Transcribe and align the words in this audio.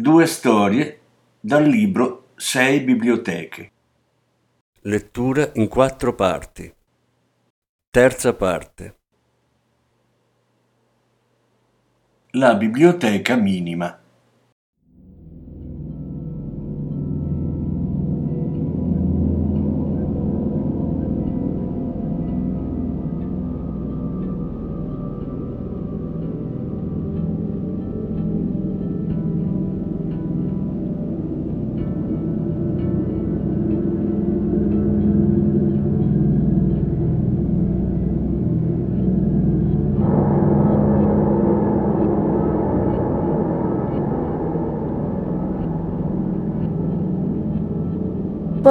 Due 0.00 0.24
storie 0.24 0.98
dal 1.38 1.62
libro 1.62 2.28
Sei 2.34 2.80
biblioteche. 2.80 3.70
Lettura 4.84 5.50
in 5.56 5.68
quattro 5.68 6.14
parti. 6.14 6.74
Terza 7.90 8.32
parte. 8.32 8.96
La 12.30 12.54
biblioteca 12.54 13.36
minima. 13.36 13.99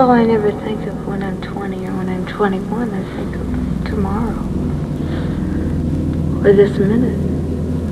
Well, 0.10 0.18
I 0.18 0.26
never 0.26 0.52
think 0.52 0.88
of 0.88 1.08
when 1.08 1.22
I'm 1.22 1.40
20 1.40 1.86
or 1.86 1.96
when 1.96 2.10
I'm 2.10 2.26
21. 2.26 2.90
I 2.90 3.04
think 3.16 3.36
of 3.36 3.92
tomorrow. 3.92 4.40
Or 6.40 6.52
this 6.52 6.80
minute. 6.80 7.14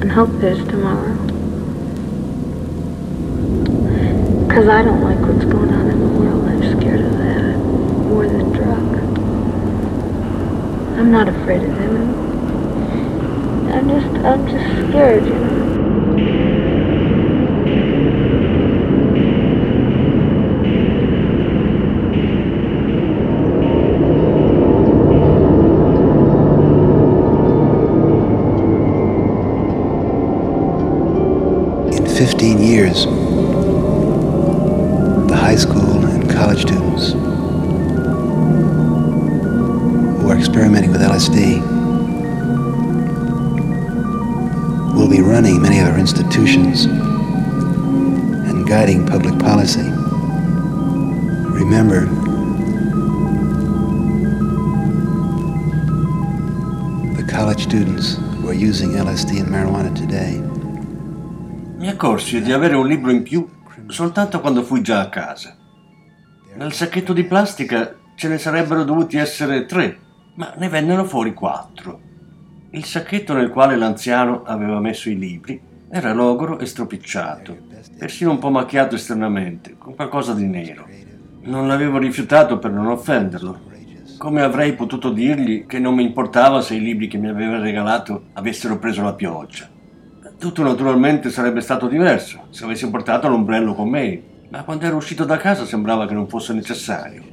And 0.02 0.12
hope 0.12 0.32
there's 0.42 0.58
tomorrow. 0.68 1.14
Because 4.48 4.68
I 4.68 4.82
don't 4.82 5.04
like 5.04 5.20
what's 5.20 5.46
going 5.46 5.72
on 5.72 5.92
in 5.92 6.00
the 6.00 6.08
world. 6.20 6.44
I'm 6.46 6.80
scared 6.80 7.02
of 7.02 7.12
that 7.20 7.56
more 8.10 8.28
than 8.28 8.52
drug. 8.52 8.98
I'm 10.98 11.12
not 11.12 11.30
afraid 11.30 11.62
of 11.62 11.78
him. 11.78 11.98
I'm 13.70 13.90
just, 13.90 14.26
I'm 14.26 14.48
just 14.48 14.90
scared, 14.90 15.24
you 15.24 15.36
know. 15.36 15.77
15 32.18 32.64
years, 32.64 33.06
the 35.30 35.36
high 35.36 35.56
school 35.56 36.04
and 36.04 36.28
college 36.32 36.62
students 36.62 37.12
who 40.20 40.28
are 40.28 40.36
experimenting 40.36 40.92
with 40.92 41.02
LSD 41.02 41.62
will 44.96 45.08
be 45.08 45.22
running 45.22 45.62
many 45.62 45.78
of 45.78 45.90
our 45.90 46.00
institutions 46.00 46.86
and 46.86 48.68
guiding 48.68 49.06
public 49.06 49.38
policy. 49.38 49.88
Remember, 51.54 52.06
the 57.16 57.32
college 57.32 57.62
students 57.62 58.16
who 58.16 58.50
are 58.50 58.56
using 58.56 58.94
LSD 58.94 59.40
and 59.40 59.50
marijuana 59.50 59.96
today 59.96 60.47
Mi 61.88 61.94
accorsi 61.94 62.42
di 62.42 62.52
avere 62.52 62.76
un 62.76 62.86
libro 62.86 63.12
in 63.12 63.24
più 63.24 63.48
soltanto 63.88 64.42
quando 64.42 64.62
fui 64.62 64.82
già 64.82 65.00
a 65.00 65.08
casa. 65.08 65.56
Nel 66.56 66.74
sacchetto 66.74 67.14
di 67.14 67.24
plastica 67.24 67.96
ce 68.14 68.28
ne 68.28 68.38
sarebbero 68.38 68.84
dovuti 68.84 69.16
essere 69.16 69.66
tre, 69.66 69.98
ma 70.34 70.54
ne 70.58 70.68
vennero 70.68 71.06
fuori 71.06 71.34
quattro. 71.34 72.02
Il 72.72 72.84
sacchetto 72.84 73.34
nel 73.34 73.52
quale 73.52 73.78
l'anziano 73.78 74.44
aveva 74.44 74.82
messo 74.82 75.10
i 75.10 75.18
libri 75.18 75.62
era 75.90 76.12
logoro 76.12 76.60
e 76.60 76.66
stropicciato, 76.66 77.56
persino 77.98 78.32
un 78.32 78.40
po' 78.40 78.50
macchiato 78.50 78.96
esternamente, 78.96 79.78
con 79.78 79.96
qualcosa 79.96 80.34
di 80.34 80.46
nero. 80.46 80.86
Non 81.44 81.70
l'avevo 81.70 82.00
rifiutato 82.00 82.60
per 82.60 82.72
non 82.72 82.88
offenderlo. 82.88 83.62
Come 84.18 84.42
avrei 84.42 84.74
potuto 84.74 85.10
dirgli 85.10 85.66
che 85.66 85.80
non 85.80 85.96
mi 85.96 86.04
importava 86.04 86.60
se 86.60 86.76
i 86.76 86.82
libri 86.82 87.08
che 87.08 87.18
mi 87.18 87.30
aveva 87.30 87.60
regalato 87.60 88.26
avessero 88.34 88.78
preso 88.78 89.04
la 89.04 89.14
pioggia? 89.14 89.76
Tutto 90.40 90.62
naturalmente 90.62 91.32
sarebbe 91.32 91.62
stato 91.62 91.88
diverso 91.88 92.42
se 92.52 92.64
avessi 92.64 92.88
portato 92.92 93.28
l'ombrello 93.28 93.74
con 93.74 93.90
me, 93.90 94.22
ma 94.50 94.64
quando 94.64 94.86
ero 94.86 94.98
uscito 94.98 95.26
da 95.26 95.38
casa 95.38 95.66
sembrava 95.66 96.06
che 96.06 96.14
non 96.14 96.28
fosse 96.28 96.54
necessario. 96.54 97.24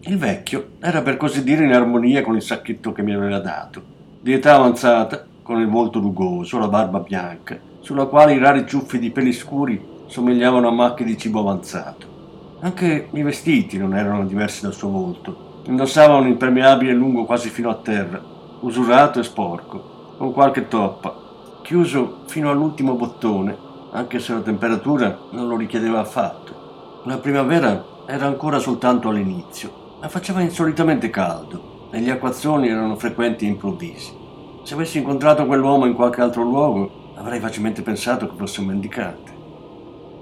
Il 0.00 0.18
vecchio 0.18 0.70
era 0.80 1.02
per 1.02 1.18
così 1.18 1.44
dire 1.44 1.64
in 1.64 1.72
armonia 1.72 2.22
con 2.22 2.34
il 2.34 2.42
sacchetto 2.42 2.90
che 2.90 3.02
mi 3.02 3.14
aveva 3.14 3.38
dato, 3.38 3.80
di 4.20 4.32
età 4.32 4.56
avanzata, 4.56 5.24
con 5.40 5.60
il 5.60 5.68
volto 5.68 6.00
rugoso, 6.00 6.58
la 6.58 6.66
barba 6.66 6.98
bianca, 6.98 7.56
sulla 7.78 8.06
quale 8.06 8.34
i 8.34 8.38
rari 8.38 8.66
ciuffi 8.66 8.98
di 8.98 9.12
peli 9.12 9.32
scuri 9.32 9.80
somigliavano 10.06 10.66
a 10.66 10.72
macchie 10.72 11.06
di 11.06 11.16
cibo 11.16 11.38
avanzato. 11.38 12.56
Anche 12.60 13.06
i 13.12 13.22
vestiti 13.22 13.78
non 13.78 13.94
erano 13.94 14.26
diversi 14.26 14.62
dal 14.62 14.74
suo 14.74 14.88
volto. 14.88 15.62
Indossava 15.66 16.16
un 16.16 16.26
impermeabile 16.26 16.92
lungo 16.92 17.24
quasi 17.24 17.50
fino 17.50 17.70
a 17.70 17.76
terra, 17.76 18.20
usurato 18.60 19.20
e 19.20 19.22
sporco, 19.22 20.14
con 20.16 20.32
qualche 20.32 20.66
toppa, 20.66 21.25
chiuso 21.66 22.18
fino 22.26 22.48
all'ultimo 22.48 22.94
bottone, 22.94 23.58
anche 23.90 24.20
se 24.20 24.32
la 24.32 24.38
temperatura 24.38 25.18
non 25.30 25.48
lo 25.48 25.56
richiedeva 25.56 25.98
affatto. 25.98 27.00
La 27.06 27.18
primavera 27.18 27.84
era 28.06 28.26
ancora 28.26 28.60
soltanto 28.60 29.08
all'inizio, 29.08 29.96
ma 30.00 30.08
faceva 30.08 30.42
insolitamente 30.42 31.10
caldo 31.10 31.88
e 31.90 31.98
gli 31.98 32.08
acquazzoni 32.08 32.68
erano 32.68 32.94
frequenti 32.94 33.46
e 33.46 33.48
improvvisi. 33.48 34.14
Se 34.62 34.74
avessi 34.74 34.98
incontrato 34.98 35.44
quell'uomo 35.44 35.86
in 35.86 35.94
qualche 35.94 36.20
altro 36.20 36.44
luogo, 36.44 37.14
avrei 37.16 37.40
facilmente 37.40 37.82
pensato 37.82 38.28
che 38.28 38.36
fosse 38.36 38.60
un 38.60 38.66
mendicante. 38.66 39.32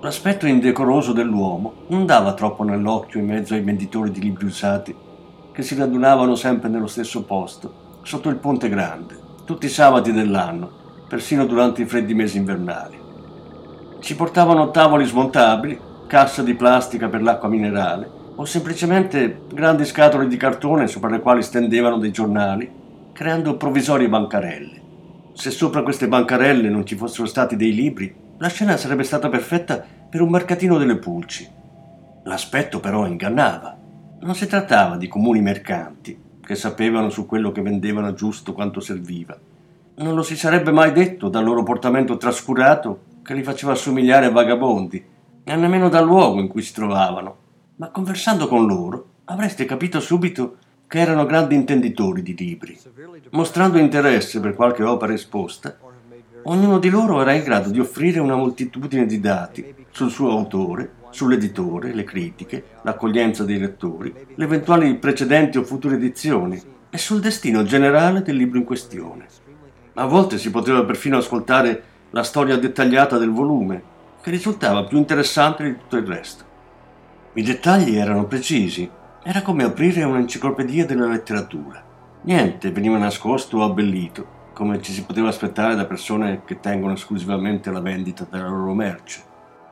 L'aspetto 0.00 0.46
indecoroso 0.46 1.12
dell'uomo 1.12 1.74
non 1.88 2.06
dava 2.06 2.32
troppo 2.32 2.62
nell'occhio 2.62 3.20
in 3.20 3.26
mezzo 3.26 3.52
ai 3.52 3.60
venditori 3.60 4.10
di 4.10 4.20
libri 4.20 4.46
usati, 4.46 4.96
che 5.52 5.62
si 5.62 5.74
radunavano 5.74 6.36
sempre 6.36 6.70
nello 6.70 6.86
stesso 6.86 7.22
posto, 7.24 7.98
sotto 8.00 8.30
il 8.30 8.36
ponte 8.36 8.70
grande, 8.70 9.20
tutti 9.44 9.66
i 9.66 9.68
sabati 9.68 10.10
dell'anno, 10.10 10.83
persino 11.08 11.46
durante 11.46 11.82
i 11.82 11.86
freddi 11.86 12.14
mesi 12.14 12.36
invernali. 12.36 12.98
Ci 14.00 14.16
portavano 14.16 14.70
tavoli 14.70 15.04
smontabili, 15.04 15.78
cassa 16.06 16.42
di 16.42 16.54
plastica 16.54 17.08
per 17.08 17.22
l'acqua 17.22 17.48
minerale 17.48 18.22
o 18.36 18.44
semplicemente 18.44 19.42
grandi 19.52 19.84
scatole 19.84 20.26
di 20.26 20.36
cartone 20.36 20.88
sopra 20.88 21.08
le 21.08 21.20
quali 21.20 21.42
stendevano 21.42 21.98
dei 21.98 22.10
giornali, 22.10 22.70
creando 23.12 23.56
provvisorie 23.56 24.08
bancarelle. 24.08 24.82
Se 25.34 25.50
sopra 25.50 25.82
queste 25.82 26.08
bancarelle 26.08 26.68
non 26.68 26.84
ci 26.84 26.96
fossero 26.96 27.26
stati 27.26 27.56
dei 27.56 27.74
libri, 27.74 28.14
la 28.38 28.48
scena 28.48 28.76
sarebbe 28.76 29.04
stata 29.04 29.28
perfetta 29.28 29.84
per 30.10 30.20
un 30.20 30.30
mercatino 30.30 30.78
delle 30.78 30.96
pulci. 30.96 31.48
L'aspetto 32.24 32.80
però 32.80 33.06
ingannava. 33.06 33.76
Non 34.20 34.34
si 34.34 34.46
trattava 34.46 34.96
di 34.96 35.08
comuni 35.08 35.40
mercanti 35.40 36.18
che 36.44 36.54
sapevano 36.54 37.10
su 37.10 37.26
quello 37.26 37.52
che 37.52 37.62
vendevano 37.62 38.14
giusto 38.14 38.52
quanto 38.52 38.80
serviva. 38.80 39.36
Non 39.96 40.16
lo 40.16 40.24
si 40.24 40.36
sarebbe 40.36 40.72
mai 40.72 40.90
detto 40.90 41.28
dal 41.28 41.44
loro 41.44 41.62
portamento 41.62 42.16
trascurato 42.16 43.02
che 43.22 43.32
li 43.32 43.44
faceva 43.44 43.72
assomigliare 43.72 44.26
a 44.26 44.30
vagabondi, 44.30 45.04
e 45.44 45.54
nemmeno 45.54 45.88
dal 45.88 46.04
luogo 46.04 46.40
in 46.40 46.48
cui 46.48 46.62
si 46.62 46.72
trovavano. 46.72 47.36
Ma 47.76 47.90
conversando 47.90 48.48
con 48.48 48.66
loro 48.66 49.06
avreste 49.26 49.64
capito 49.66 50.00
subito 50.00 50.56
che 50.88 50.98
erano 50.98 51.26
grandi 51.26 51.54
intenditori 51.54 52.22
di 52.22 52.34
libri. 52.36 52.76
Mostrando 53.30 53.78
interesse 53.78 54.40
per 54.40 54.54
qualche 54.54 54.82
opera 54.82 55.12
esposta, 55.12 55.78
ognuno 56.42 56.78
di 56.80 56.90
loro 56.90 57.20
era 57.20 57.32
in 57.32 57.44
grado 57.44 57.70
di 57.70 57.78
offrire 57.78 58.18
una 58.18 58.34
moltitudine 58.34 59.06
di 59.06 59.20
dati 59.20 59.86
sul 59.90 60.10
suo 60.10 60.30
autore, 60.30 60.94
sull'editore, 61.10 61.94
le 61.94 62.02
critiche, 62.02 62.64
l'accoglienza 62.82 63.44
dei 63.44 63.58
lettori, 63.58 64.12
le 64.34 64.44
eventuali 64.44 64.96
precedenti 64.96 65.56
o 65.56 65.62
future 65.62 65.94
edizioni 65.94 66.60
e 66.90 66.98
sul 66.98 67.20
destino 67.20 67.62
generale 67.62 68.22
del 68.22 68.36
libro 68.36 68.58
in 68.58 68.64
questione. 68.64 69.26
A 69.96 70.06
volte 70.06 70.38
si 70.38 70.50
poteva 70.50 70.82
perfino 70.82 71.18
ascoltare 71.18 71.82
la 72.10 72.24
storia 72.24 72.56
dettagliata 72.56 73.16
del 73.16 73.30
volume, 73.30 73.82
che 74.20 74.30
risultava 74.30 74.82
più 74.84 74.98
interessante 74.98 75.62
di 75.62 75.76
tutto 75.76 75.96
il 75.96 76.04
resto. 76.04 76.44
I 77.34 77.42
dettagli 77.42 77.96
erano 77.96 78.24
precisi, 78.24 78.90
era 79.22 79.42
come 79.42 79.62
aprire 79.62 80.02
un'enciclopedia 80.02 80.84
della 80.84 81.06
letteratura. 81.06 81.80
Niente 82.22 82.72
veniva 82.72 82.98
nascosto 82.98 83.58
o 83.58 83.62
abbellito, 83.62 84.26
come 84.52 84.82
ci 84.82 84.90
si 84.90 85.04
poteva 85.04 85.28
aspettare 85.28 85.76
da 85.76 85.84
persone 85.84 86.42
che 86.44 86.58
tengono 86.58 86.94
esclusivamente 86.94 87.70
la 87.70 87.80
vendita 87.80 88.26
della 88.28 88.48
loro 88.48 88.74
merce. 88.74 89.22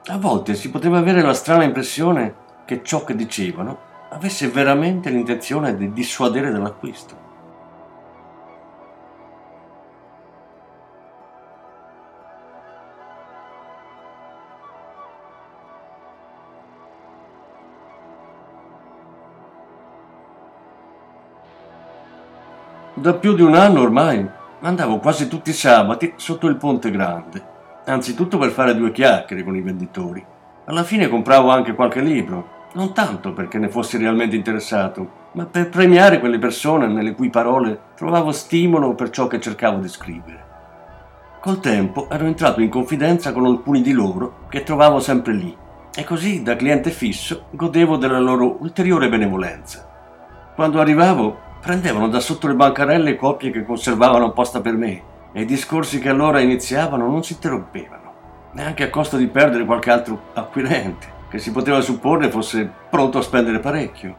A 0.07 0.19
volte 0.19 0.55
si 0.55 0.71
poteva 0.71 0.99
avere 0.99 1.23
la 1.23 1.35
strana 1.35 1.65
impressione 1.65 2.35
che 2.65 2.83
ciò 2.85 3.03
che 3.03 3.17
dicevano 3.17 3.91
avesse 4.11 4.47
veramente 4.49 5.11
l'intenzione 5.11 5.77
di 5.77 5.93
dissuadere 5.93 6.53
dall'acquisto. 6.53 7.31
Da 23.03 23.15
più 23.15 23.35
di 23.35 23.43
un 23.43 23.57
anno 23.57 23.81
ormai 23.81 24.25
andavo 24.61 25.01
quasi 25.01 25.27
tutti 25.27 25.51
i 25.51 25.55
sabati 25.55 26.13
sotto 26.15 26.47
il 26.47 26.55
Ponte 26.55 26.89
Grande, 26.93 27.43
anzitutto 27.87 28.39
per 28.39 28.51
fare 28.51 28.77
due 28.77 28.93
chiacchiere 28.93 29.43
con 29.43 29.57
i 29.57 29.61
venditori. 29.61 30.25
Alla 30.67 30.85
fine 30.85 31.09
compravo 31.09 31.51
anche 31.51 31.75
qualche 31.75 32.01
libro, 32.01 32.69
non 32.75 32.95
tanto 32.95 33.33
perché 33.33 33.59
ne 33.59 33.69
fossi 33.69 33.97
realmente 33.97 34.37
interessato, 34.37 35.31
ma 35.33 35.47
per 35.47 35.69
premiare 35.69 36.21
quelle 36.21 36.39
persone 36.39 36.87
nelle 36.87 37.17
cui 37.17 37.29
parole 37.29 37.77
trovavo 37.97 38.31
stimolo 38.31 38.95
per 38.95 39.11
ciò 39.11 39.27
che 39.27 39.41
cercavo 39.41 39.81
di 39.81 39.89
scrivere. 39.89 40.45
Col 41.41 41.59
tempo 41.59 42.09
ero 42.09 42.27
entrato 42.27 42.61
in 42.61 42.69
confidenza 42.69 43.33
con 43.33 43.47
alcuni 43.47 43.83
di 43.83 43.91
loro 43.91 44.45
che 44.49 44.63
trovavo 44.63 45.01
sempre 45.01 45.33
lì 45.33 45.57
e 45.93 46.05
così 46.05 46.45
da 46.45 46.55
cliente 46.55 46.91
fisso 46.91 47.47
godevo 47.51 47.97
della 47.97 48.21
loro 48.21 48.59
ulteriore 48.61 49.09
benevolenza. 49.09 49.91
Quando 50.55 50.79
arrivavo 50.79 51.51
prendevano 51.63 52.09
da 52.09 52.19
sotto 52.19 52.49
le 52.49 52.55
bancarelle 52.55 53.15
copie 53.15 53.53
che 53.53 53.65
conservavano 53.65 54.27
apposta 54.27 54.61
per 54.61 54.75
me 54.75 55.03
e 55.33 55.43
i 55.43 55.47
discorsi 55.47 56.01
che 56.01 56.09
allora 56.09 56.41
iniziavano 56.41 57.07
non 57.07 57.23
si 57.23 57.35
interrompevano, 57.35 58.13
neanche 58.55 58.83
a 58.83 58.91
costo 58.91 59.17
di 59.17 59.29
perdere 59.29 59.65
qualche 59.65 59.93
altro 59.93 60.23
acquirente 60.35 61.21
che 61.31 61.39
si 61.39 61.53
poteva 61.53 61.81
supporre 61.81 62.31
fosse 62.31 62.69
pronto 62.91 63.19
a 63.19 63.23
spendere 63.23 63.61
parecchio. 63.61 64.17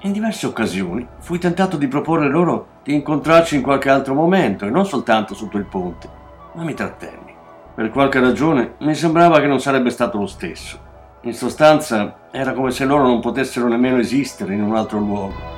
In 0.00 0.12
diverse 0.12 0.46
occasioni 0.46 1.06
fui 1.18 1.38
tentato 1.38 1.78
di 1.78 1.88
proporre 1.88 2.28
loro 2.28 2.66
di 2.82 2.92
incontrarci 2.92 3.56
in 3.56 3.62
qualche 3.62 3.88
altro 3.88 4.12
momento 4.12 4.66
e 4.66 4.70
non 4.70 4.84
soltanto 4.84 5.34
sotto 5.34 5.56
il 5.56 5.64
ponte, 5.64 6.08
ma 6.52 6.62
mi 6.62 6.74
trattenni. 6.74 7.34
Per 7.74 7.88
qualche 7.88 8.20
ragione 8.20 8.74
mi 8.80 8.94
sembrava 8.94 9.40
che 9.40 9.46
non 9.46 9.60
sarebbe 9.60 9.88
stato 9.88 10.18
lo 10.18 10.26
stesso. 10.26 10.78
In 11.22 11.32
sostanza 11.32 12.28
era 12.30 12.52
come 12.52 12.70
se 12.70 12.84
loro 12.84 13.06
non 13.06 13.20
potessero 13.20 13.66
nemmeno 13.66 13.96
esistere 13.96 14.52
in 14.52 14.62
un 14.62 14.76
altro 14.76 14.98
luogo. 14.98 15.51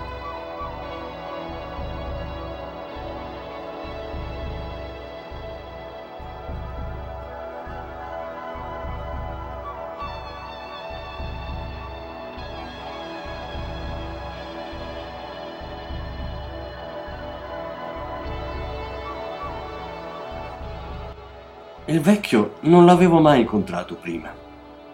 Il 21.95 22.01
vecchio 22.01 22.55
non 22.63 22.87
l'avevo 22.87 23.21
mai 23.21 23.43
incontrato 23.43 23.95
prima. 23.95 24.29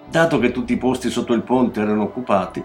Dato 0.07 0.39
che 0.39 0.53
tutti 0.53 0.75
i 0.75 0.77
posti 0.77 1.09
sotto 1.09 1.33
il 1.33 1.41
ponte 1.41 1.81
erano 1.81 2.03
occupati, 2.03 2.63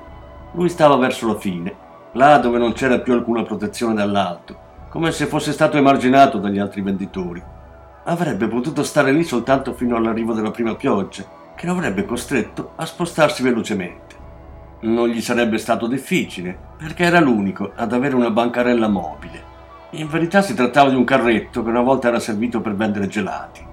lui 0.56 0.68
stava 0.68 0.98
verso 0.98 1.26
la 1.28 1.40
fine, 1.40 1.74
là 2.12 2.38
dove 2.38 2.58
non 2.58 2.74
c'era 2.74 3.00
più 3.00 3.14
alcuna 3.14 3.44
protezione 3.44 3.94
dall'alto, 3.94 4.58
come 4.90 5.14
se 5.14 5.28
fosse 5.28 5.54
stato 5.54 5.78
emarginato 5.78 6.38
dagli 6.38 6.60
altri 6.60 6.82
venditori. 6.82 7.42
Avrebbe 8.04 8.50
potuto 8.50 8.84
stare 8.84 9.14
lì 9.14 9.24
soltanto 9.24 9.74
fino 9.74 9.96
all'arrivo 9.96 10.34
della 10.34 10.52
prima 10.52 10.76
pioggia, 10.76 11.24
che 11.56 11.66
lo 11.66 11.72
avrebbe 11.72 12.04
costretto 12.04 12.74
a 12.76 12.86
spostarsi 12.86 13.42
velocemente. 13.42 14.16
Non 14.82 15.08
gli 15.08 15.22
sarebbe 15.22 15.58
stato 15.60 15.88
difficile, 15.88 16.58
perché 16.78 17.06
era 17.06 17.22
l'unico 17.22 17.72
ad 17.74 17.94
avere 17.94 18.16
una 18.16 18.32
bancarella 18.32 18.90
mobile. 18.90 19.44
In 19.92 20.10
verità 20.10 20.42
si 20.42 20.54
trattava 20.54 20.90
di 20.90 20.96
un 20.98 21.06
carretto 21.06 21.64
che 21.64 21.70
una 21.70 21.80
volta 21.80 22.10
era 22.10 22.20
servito 22.20 22.60
per 22.60 22.76
vendere 22.76 23.08
gelati 23.08 23.65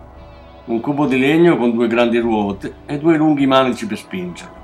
un 0.72 0.80
cubo 0.80 1.06
di 1.06 1.19
legno 1.19 1.58
con 1.58 1.72
due 1.72 1.86
grandi 1.86 2.19
ruote 2.19 2.76
e 2.86 2.98
due 2.98 3.19
lunghi 3.19 3.46
manici 3.46 3.86
per 3.86 3.98
spingerlo. 3.98 4.60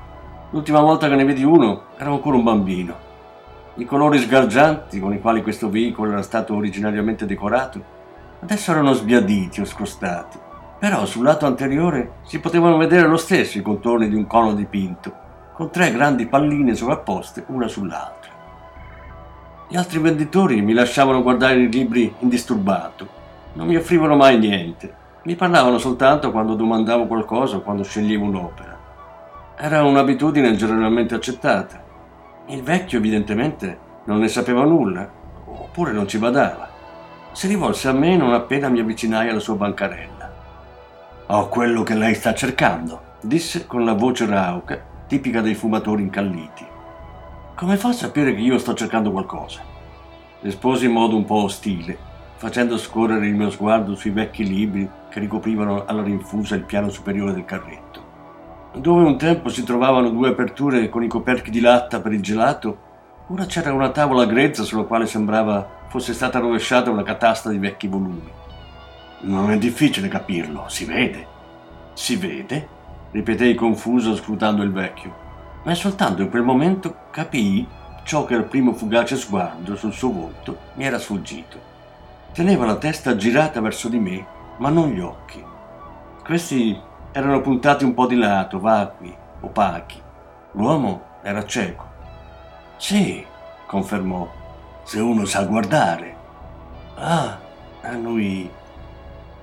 L'ultima 0.50 0.81
volta 0.81 1.06
che 1.06 1.14
ne 1.14 1.25
vedi 1.25 1.44
uno 1.44 1.82
ero 1.99 2.12
ancora 2.12 2.37
un 2.37 2.44
bambino. 2.44 3.06
I 3.75 3.84
colori 3.84 4.19
sgargianti 4.19 5.00
con 5.00 5.12
i 5.12 5.20
quali 5.20 5.43
questo 5.43 5.69
veicolo 5.69 6.12
era 6.12 6.22
stato 6.22 6.55
originariamente 6.55 7.26
decorato 7.26 7.96
adesso 8.40 8.70
erano 8.70 8.94
sbiaditi 8.94 9.60
o 9.60 9.66
scrostati, 9.66 10.38
però 10.78 11.05
sul 11.05 11.25
lato 11.25 11.44
anteriore 11.44 12.12
si 12.22 12.40
potevano 12.40 12.78
vedere 12.78 13.06
lo 13.06 13.19
stesso 13.19 13.58
i 13.58 13.62
contorni 13.62 14.08
di 14.08 14.14
un 14.14 14.26
cono 14.26 14.55
dipinto, 14.55 15.12
con 15.52 15.70
tre 15.70 15.93
grandi 15.93 16.26
palline 16.26 16.75
sovrapposte 16.75 17.44
una 17.49 17.69
sull'altra. 17.69 18.32
Gli 19.69 19.76
altri 19.76 19.99
venditori 19.99 20.62
mi 20.62 20.72
lasciavano 20.72 21.22
guardare 21.22 21.56
i 21.56 21.70
libri 21.70 22.14
indisturbato, 22.20 23.06
non 23.52 23.66
mi 23.66 23.76
offrivano 23.76 24.16
mai 24.16 24.38
niente 24.38 24.98
mi 25.29 25.37
parlavano 25.37 25.77
soltanto 25.77 26.31
quando 26.31 26.55
domandavo 26.55 27.07
qualcosa 27.07 27.57
o 27.57 27.61
quando 27.61 27.83
sceglievo 27.83 28.25
un'opera. 28.25 28.79
Era 29.59 29.85
un'abitudine 29.85 30.57
generalmente 30.57 31.15
accettata. 31.15 31.85
Il 32.47 32.63
vecchio 32.63 32.97
evidentemente 32.97 33.79
non 34.05 34.21
ne 34.21 34.29
sapeva 34.29 34.65
nulla, 34.65 35.07
oppure 35.45 35.93
non 35.93 36.09
ci 36.09 36.17
badava. 36.17 36.67
Si 37.33 37.47
rivolse 37.47 37.89
a 37.89 37.93
me 37.93 38.17
non 38.17 38.33
appena 38.33 38.71
mi 38.71 38.81
avvicinai 38.81 39.29
alla 39.29 39.39
sua 39.39 39.57
bancarella. 39.57 40.33
Ho 41.27 41.49
quello 41.49 41.83
che 41.83 41.95
lei 41.95 42.15
sta 42.15 42.33
cercando, 42.33 42.99
disse 43.21 43.67
con 43.67 43.85
la 43.85 43.93
voce 43.93 44.25
rauca, 44.25 44.81
tipica 45.07 45.43
dei 45.43 45.55
fumatori 45.55 46.01
incalliti. 46.05 46.67
Come 47.55 47.77
fa 47.77 47.89
a 47.89 47.93
sapere 47.93 48.35
che 48.35 48.41
io 48.41 48.57
sto 48.57 48.73
cercando 48.73 49.11
qualcosa? 49.11 49.61
Risposi 50.41 50.87
in 50.87 50.93
modo 50.93 51.17
un 51.17 51.27
po' 51.27 51.43
ostile, 51.43 51.99
facendo 52.39 52.79
scorrere 52.79 53.27
il 53.27 53.35
mio 53.35 53.51
sguardo 53.51 53.97
sui 53.97 54.11
vecchi 54.11 54.47
libri 54.47 54.89
che 55.11 55.19
ricoprivano 55.19 55.85
alla 55.85 56.05
rinfusa 56.05 56.55
il 56.55 56.63
piano 56.63 56.89
superiore 56.89 57.33
del 57.33 57.45
carretto. 57.45 58.07
Dove 58.77 59.03
un 59.03 59.19
tempo 59.19 59.49
si 59.49 59.65
trovavano 59.65 60.11
due 60.11 60.29
aperture 60.29 60.89
con 60.89 61.03
i 61.03 61.09
coperchi 61.09 61.51
di 61.51 61.59
latta 61.59 62.01
per 62.01 62.13
il 62.13 62.23
gelato, 62.23 62.79
ora 63.27 63.45
c'era 63.47 63.73
una 63.73 63.91
tavola 63.91 64.25
grezza 64.25 64.63
sulla 64.63 64.85
quale 64.85 65.07
sembrava 65.07 65.69
fosse 65.89 66.15
stata 66.15 66.39
rovesciata 66.39 66.91
una 66.91 67.03
catasta 67.03 67.51
di 67.51 67.59
vecchi 67.59 67.89
volumi. 67.89 68.31
Non 69.23 69.51
è 69.51 69.59
difficile 69.59 70.07
capirlo, 70.07 70.67
si 70.69 70.85
vede. 70.85 71.27
Si 71.95 72.15
vede? 72.15 72.77
ripetei 73.11 73.57
confuso 73.57 74.15
scrutando 74.15 74.63
il 74.63 74.71
vecchio. 74.71 75.27
Ma 75.65 75.75
soltanto 75.75 76.23
in 76.23 76.31
quel 76.31 76.43
momento 76.45 76.95
capii 77.11 77.67
ciò 78.05 78.25
che 78.25 78.37
al 78.37 78.45
primo 78.45 78.75
fugace 78.75 79.17
sguardo 79.17 79.75
sul 79.75 79.93
suo 79.93 80.13
volto 80.13 80.57
mi 80.75 80.85
era 80.85 81.01
sfuggito. 81.01 81.68
Teneva 82.39 82.67
la 82.67 82.77
testa 82.77 83.17
girata 83.17 83.61
verso 83.61 83.89
di 83.89 83.99
me, 83.99 84.25
ma 84.59 84.69
non 84.69 84.91
gli 84.91 85.01
occhi. 85.01 85.45
Questi 86.25 86.81
erano 87.11 87.41
puntati 87.41 87.83
un 87.83 87.95
po' 87.95 88.07
di 88.07 88.15
lato, 88.15 88.61
vacui, 88.61 89.13
opachi. 89.41 90.01
L'uomo 90.53 91.03
era 91.23 91.45
cieco. 91.45 91.85
Sì, 92.77 93.27
confermò, 93.67 94.31
se 94.85 95.01
uno 95.01 95.25
sa 95.25 95.43
guardare. 95.47 96.15
Ah, 96.95 97.41
annui. 97.81 98.49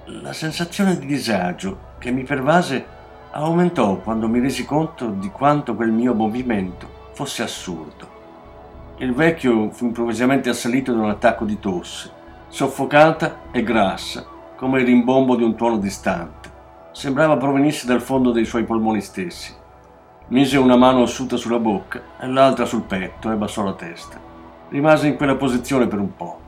La 0.06 0.32
sensazione 0.32 0.98
di 0.98 1.06
disagio 1.06 1.96
che 1.98 2.12
mi 2.12 2.24
pervase 2.24 2.86
aumentò 3.32 3.98
quando 3.98 4.30
mi 4.30 4.40
resi 4.40 4.64
conto 4.64 5.10
di 5.10 5.28
quanto 5.32 5.75
quel 5.75 5.92
mio 5.92 6.14
movimento 6.14 7.10
fosse 7.12 7.44
assurdo. 7.44 8.08
Il 9.00 9.14
vecchio 9.14 9.70
fu 9.72 9.84
improvvisamente 9.88 10.48
assalito 10.48 10.94
da 10.94 11.02
un 11.02 11.10
attacco 11.10 11.44
di 11.44 11.60
tosse 11.60 12.14
soffocata 12.55 13.51
e 13.51 13.63
grassa, 13.63 14.25
come 14.55 14.79
il 14.79 14.85
rimbombo 14.85 15.35
di 15.35 15.43
un 15.43 15.57
tuono 15.57 15.75
distante. 15.75 16.50
Sembrava 16.93 17.35
provenisse 17.35 17.85
dal 17.85 18.00
fondo 18.00 18.31
dei 18.31 18.45
suoi 18.45 18.63
polmoni 18.63 19.01
stessi. 19.01 19.53
Mise 20.27 20.57
una 20.57 20.77
mano 20.77 21.01
ossuta 21.01 21.35
sulla 21.35 21.59
bocca 21.59 22.01
e 22.17 22.27
l'altra 22.27 22.63
sul 22.63 22.83
petto 22.83 23.29
e 23.29 23.35
bassò 23.35 23.62
la 23.62 23.74
testa. 23.74 24.17
Rimase 24.69 25.07
in 25.07 25.17
quella 25.17 25.35
posizione 25.35 25.88
per 25.88 26.00
un 26.00 26.15
po'. 26.15 26.39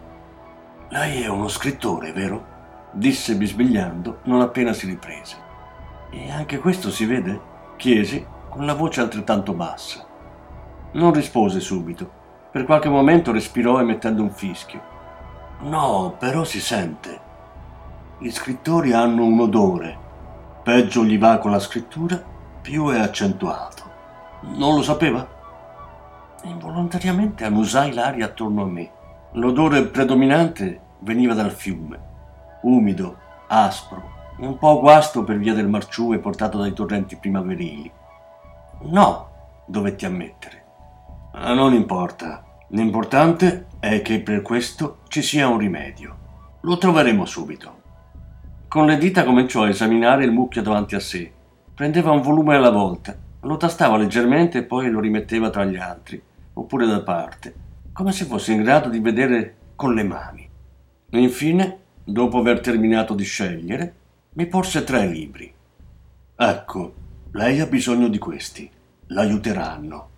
Lei 0.91 1.23
è 1.23 1.27
uno 1.27 1.49
scrittore, 1.49 2.13
vero? 2.13 2.55
disse 2.91 3.35
bisbigliando 3.35 4.19
non 4.23 4.39
appena 4.39 4.71
si 4.71 4.85
riprese. 4.85 5.35
E 6.09 6.31
anche 6.31 6.59
questo 6.59 6.89
si 6.89 7.05
vede? 7.05 7.37
chiesi 7.75 8.25
con 8.47 8.65
la 8.65 8.75
voce 8.75 9.01
altrettanto 9.01 9.51
bassa. 9.51 10.07
Non 10.93 11.11
rispose 11.11 11.59
subito. 11.59 12.09
Per 12.49 12.63
qualche 12.63 12.87
momento 12.87 13.33
respirò 13.33 13.81
emettendo 13.81 14.21
un 14.21 14.31
fischio. 14.31 14.95
No, 15.59 16.15
però 16.17 16.43
si 16.43 16.59
sente. 16.59 17.19
Gli 18.19 18.29
scrittori 18.29 18.93
hanno 18.93 19.23
un 19.25 19.39
odore. 19.39 19.97
peggio 20.63 21.03
gli 21.03 21.17
va 21.17 21.37
con 21.37 21.51
la 21.51 21.59
scrittura, 21.59 22.21
più 22.61 22.89
è 22.89 22.99
accentuato. 22.99 23.83
Non 24.41 24.75
lo 24.75 24.81
sapeva? 24.81 25.25
Involontariamente 26.43 27.45
annusai 27.45 27.93
l'aria 27.93 28.25
attorno 28.25 28.63
a 28.63 28.65
me. 28.65 28.91
L'odore 29.33 29.85
predominante 29.85 30.81
veniva 30.99 31.33
dal 31.33 31.51
fiume, 31.51 31.99
umido, 32.63 33.17
aspro, 33.47 34.15
un 34.39 34.57
po' 34.57 34.79
guasto 34.79 35.23
per 35.23 35.37
via 35.37 35.53
del 35.53 35.67
marciume 35.67 36.19
portato 36.19 36.57
dai 36.57 36.73
torrenti 36.73 37.15
primaverili. 37.15 37.91
No, 38.81 39.29
dovetti 39.65 40.05
ammettere. 40.05 40.65
Non 41.33 41.73
importa. 41.73 42.43
L'importante 42.69 43.66
è 43.79 44.01
che 44.01 44.21
per 44.21 44.41
questo 44.41 44.99
ci 45.07 45.21
sia 45.21 45.47
un 45.47 45.57
rimedio. 45.57 46.17
Lo 46.61 46.77
troveremo 46.77 47.25
subito. 47.25 47.81
Con 48.67 48.85
le 48.85 48.97
dita 48.97 49.23
cominciò 49.23 49.63
a 49.63 49.69
esaminare 49.69 50.25
il 50.25 50.31
mucchio 50.31 50.61
davanti 50.61 50.95
a 50.95 50.99
sé. 50.99 51.31
Prendeva 51.73 52.11
un 52.11 52.21
volume 52.21 52.55
alla 52.55 52.71
volta, 52.71 53.15
lo 53.41 53.57
tastava 53.57 53.97
leggermente 53.97 54.59
e 54.59 54.63
poi 54.63 54.89
lo 54.89 54.99
rimetteva 54.99 55.49
tra 55.49 55.63
gli 55.63 55.77
altri, 55.77 56.21
oppure 56.53 56.85
da 56.85 57.01
parte, 57.01 57.53
come 57.93 58.11
se 58.11 58.25
fosse 58.25 58.51
in 58.53 58.63
grado 58.63 58.89
di 58.89 58.99
vedere 58.99 59.55
con 59.75 59.93
le 59.93 60.03
mani. 60.03 60.49
Infine, 61.11 61.79
dopo 62.03 62.39
aver 62.39 62.59
terminato 62.59 63.13
di 63.13 63.23
scegliere, 63.23 63.95
mi 64.33 64.47
porse 64.47 64.83
tre 64.83 65.07
libri. 65.07 65.53
Ecco, 66.35 66.93
lei 67.31 67.59
ha 67.59 67.67
bisogno 67.67 68.07
di 68.07 68.17
questi. 68.17 68.69
L'aiuteranno. 69.07 70.09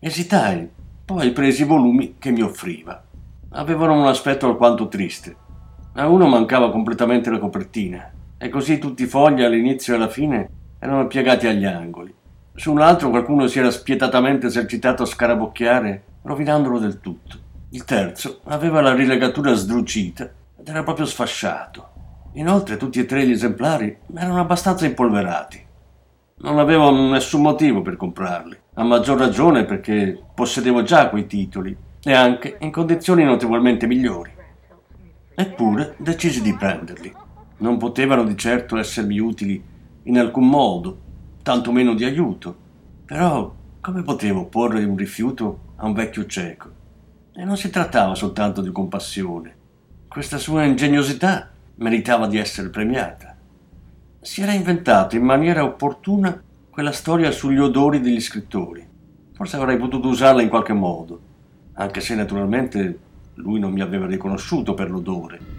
Esitai, 0.00 0.68
poi 1.08 1.32
presi 1.32 1.62
i 1.62 1.64
volumi 1.64 2.16
che 2.18 2.30
mi 2.30 2.42
offriva. 2.42 3.02
Avevano 3.52 3.94
un 3.94 4.06
aspetto 4.08 4.46
alquanto 4.46 4.88
triste. 4.88 5.34
A 5.94 6.06
uno 6.06 6.26
mancava 6.26 6.70
completamente 6.70 7.30
la 7.30 7.38
copertina, 7.38 8.12
e 8.36 8.50
così 8.50 8.76
tutti 8.76 9.04
i 9.04 9.06
fogli 9.06 9.42
all'inizio 9.42 9.94
e 9.94 9.96
alla 9.96 10.10
fine 10.10 10.50
erano 10.78 11.06
piegati 11.06 11.46
agli 11.46 11.64
angoli. 11.64 12.14
Su 12.54 12.72
un 12.72 12.82
altro 12.82 13.08
qualcuno 13.08 13.46
si 13.46 13.58
era 13.58 13.70
spietatamente 13.70 14.48
esercitato 14.48 15.04
a 15.04 15.06
scarabocchiare, 15.06 16.02
rovinandolo 16.24 16.78
del 16.78 17.00
tutto. 17.00 17.38
Il 17.70 17.84
terzo 17.84 18.40
aveva 18.44 18.82
la 18.82 18.92
rilegatura 18.92 19.54
sdrucita 19.54 20.30
ed 20.58 20.68
era 20.68 20.82
proprio 20.82 21.06
sfasciato. 21.06 21.88
Inoltre 22.34 22.76
tutti 22.76 23.00
e 23.00 23.06
tre 23.06 23.26
gli 23.26 23.32
esemplari 23.32 23.96
erano 24.14 24.40
abbastanza 24.40 24.84
impolverati. 24.84 25.64
Non 26.40 26.58
avevo 26.58 26.90
nessun 26.90 27.40
motivo 27.40 27.80
per 27.80 27.96
comprarli, 27.96 28.58
a 28.78 28.84
maggior 28.84 29.18
ragione 29.18 29.64
perché 29.64 30.16
possedevo 30.34 30.84
già 30.84 31.08
quei 31.08 31.26
titoli 31.26 31.76
e 32.00 32.12
anche 32.12 32.58
in 32.60 32.70
condizioni 32.70 33.24
notevolmente 33.24 33.88
migliori. 33.88 34.30
Eppure 35.34 35.96
decisi 35.98 36.40
di 36.42 36.54
prenderli. 36.54 37.12
Non 37.58 37.76
potevano 37.76 38.22
di 38.22 38.36
certo 38.36 38.76
essermi 38.76 39.18
utili 39.18 39.60
in 40.04 40.16
alcun 40.16 40.48
modo, 40.48 40.98
tantomeno 41.42 41.94
di 41.94 42.04
aiuto. 42.04 42.56
Però 43.04 43.52
come 43.80 44.02
potevo 44.02 44.44
porre 44.46 44.84
un 44.84 44.96
rifiuto 44.96 45.58
a 45.76 45.86
un 45.86 45.92
vecchio 45.92 46.26
cieco? 46.26 46.70
E 47.34 47.44
non 47.44 47.56
si 47.56 47.70
trattava 47.70 48.14
soltanto 48.14 48.60
di 48.60 48.70
compassione. 48.70 49.56
Questa 50.06 50.38
sua 50.38 50.62
ingegnosità 50.62 51.50
meritava 51.76 52.28
di 52.28 52.38
essere 52.38 52.68
premiata. 52.68 53.36
Si 54.20 54.40
era 54.40 54.52
inventato 54.52 55.16
in 55.16 55.24
maniera 55.24 55.64
opportuna 55.64 56.40
quella 56.78 56.92
storia 56.92 57.32
sugli 57.32 57.58
odori 57.58 58.00
degli 58.00 58.20
scrittori. 58.20 58.86
Forse 59.32 59.56
avrei 59.56 59.76
potuto 59.78 60.06
usarla 60.06 60.42
in 60.42 60.48
qualche 60.48 60.72
modo, 60.72 61.20
anche 61.72 62.00
se 62.00 62.14
naturalmente 62.14 62.98
lui 63.34 63.58
non 63.58 63.72
mi 63.72 63.80
aveva 63.80 64.06
riconosciuto 64.06 64.74
per 64.74 64.88
l'odore. 64.88 65.57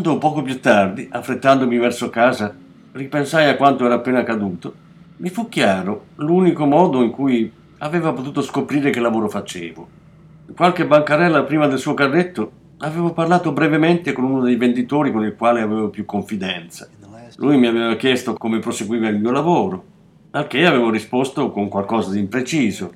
Quando 0.00 0.18
poco 0.18 0.40
più 0.40 0.58
tardi, 0.60 1.06
affrettandomi 1.10 1.76
verso 1.76 2.08
casa, 2.08 2.56
ripensai 2.92 3.50
a 3.50 3.56
quanto 3.56 3.84
era 3.84 3.96
appena 3.96 4.20
accaduto, 4.20 4.72
mi 5.18 5.28
fu 5.28 5.50
chiaro 5.50 6.06
l'unico 6.14 6.64
modo 6.64 7.02
in 7.02 7.10
cui 7.10 7.52
aveva 7.80 8.14
potuto 8.14 8.40
scoprire 8.40 8.88
che 8.88 8.98
lavoro 8.98 9.28
facevo. 9.28 9.88
Qualche 10.56 10.86
bancarella 10.86 11.42
prima 11.42 11.66
del 11.66 11.78
suo 11.78 11.92
carretto 11.92 12.50
avevo 12.78 13.12
parlato 13.12 13.52
brevemente 13.52 14.12
con 14.12 14.24
uno 14.24 14.40
dei 14.40 14.56
venditori 14.56 15.12
con 15.12 15.22
il 15.22 15.36
quale 15.36 15.60
avevo 15.60 15.90
più 15.90 16.06
confidenza. 16.06 16.88
Lui 17.36 17.58
mi 17.58 17.66
aveva 17.66 17.94
chiesto 17.96 18.32
come 18.32 18.58
proseguiva 18.58 19.06
il 19.06 19.20
mio 19.20 19.32
lavoro, 19.32 19.84
al 20.30 20.46
che 20.46 20.64
avevo 20.64 20.88
risposto 20.88 21.50
con 21.50 21.68
qualcosa 21.68 22.10
di 22.10 22.20
impreciso. 22.20 22.90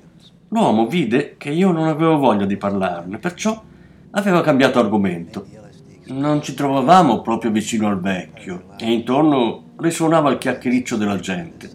L'uomo 0.47 0.87
vide 0.87 1.35
che 1.37 1.51
io 1.51 1.71
non 1.71 1.87
avevo 1.87 2.17
voglia 2.17 2.45
di 2.45 2.57
parlarne, 2.57 3.19
perciò 3.19 3.61
aveva 4.09 4.41
cambiato 4.41 4.79
argomento 4.79 5.64
non 6.07 6.41
ci 6.41 6.53
trovavamo 6.53 7.21
proprio 7.21 7.51
vicino 7.51 7.87
al 7.87 7.99
vecchio 7.99 8.65
e 8.77 8.91
intorno 8.91 9.73
risuonava 9.77 10.31
il 10.31 10.37
chiacchiericcio 10.37 10.97
della 10.97 11.19
gente. 11.19 11.69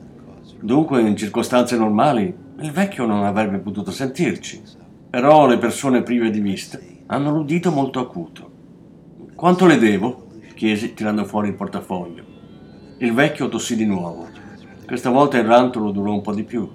Dunque, 0.61 1.01
in 1.01 1.17
circostanze 1.17 1.77
normali, 1.77 2.35
il 2.61 2.71
vecchio 2.71 3.07
non 3.07 3.25
avrebbe 3.25 3.59
potuto 3.59 3.91
sentirci. 3.91 4.63
Però 5.11 5.47
le 5.47 5.59
persone 5.59 6.03
prive 6.03 6.31
di 6.31 6.41
vista 6.41 6.79
hanno 7.07 7.33
l'udito 7.33 7.73
molto 7.73 7.99
acuto. 7.99 8.51
Quanto 9.35 9.67
le 9.67 9.79
devo? 9.79 10.29
chiesi 10.55 10.93
tirando 10.93 11.25
fuori 11.25 11.49
il 11.49 11.55
portafoglio. 11.55 12.23
Il 12.99 13.15
vecchio 13.15 13.49
tossì 13.49 13.77
di 13.77 13.87
nuovo. 13.87 14.29
Questa 14.87 15.09
volta 15.09 15.39
il 15.39 15.45
rantolo 15.45 15.91
durò 15.91 16.13
un 16.13 16.21
po' 16.21 16.35
di 16.35 16.45
più. 16.45 16.69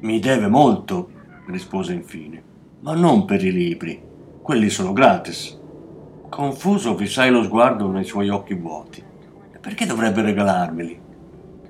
Mi 0.00 0.20
deve 0.20 0.48
molto, 0.48 1.08
rispose 1.46 1.94
infine, 1.94 2.42
ma 2.80 2.94
non 2.94 3.24
per 3.24 3.42
i 3.42 3.50
libri. 3.50 4.00
Quelli 4.42 4.68
sono 4.68 4.92
gratis. 4.92 5.58
Confuso 6.28 6.96
fissai 6.96 7.30
lo 7.30 7.42
sguardo 7.44 7.90
nei 7.90 8.04
suoi 8.04 8.28
occhi 8.28 8.54
vuoti. 8.54 9.02
Perché 9.60 9.86
dovrebbe 9.86 10.22
regalarmeli? 10.22 11.00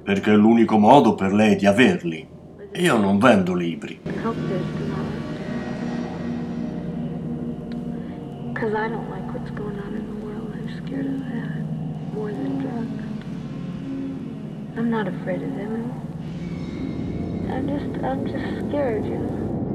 Perché 0.02 0.32
è 0.32 0.36
l'unico 0.36 0.78
modo 0.78 1.14
per 1.14 1.32
lei 1.32 1.56
di 1.56 1.66
averli. 1.66 2.26
Io 2.75 2.96
non 2.96 3.18
vendo 3.18 3.54
libri. 3.54 4.00
Because 8.52 8.75
I 8.75 8.88
don't 8.88 9.10
like 9.10 9.30
what's 9.32 9.50
going 9.50 9.78
on 9.78 9.94
in 9.94 10.06
the 10.06 10.25
world. 10.25 10.50
I'm 10.54 10.68
scared 10.84 11.06
of 11.06 11.20
that 11.20 11.62
more 12.14 12.32
than 12.32 12.58
drugs. 12.58 13.04
I'm 14.78 14.90
not 14.90 15.06
afraid 15.06 15.42
of 15.42 15.54
them. 15.54 15.92
I'm 17.50 17.68
just, 17.68 18.02
I'm 18.02 18.25
just 18.26 18.68
scared, 18.68 19.04
you 19.04 19.18
know. 19.18 19.65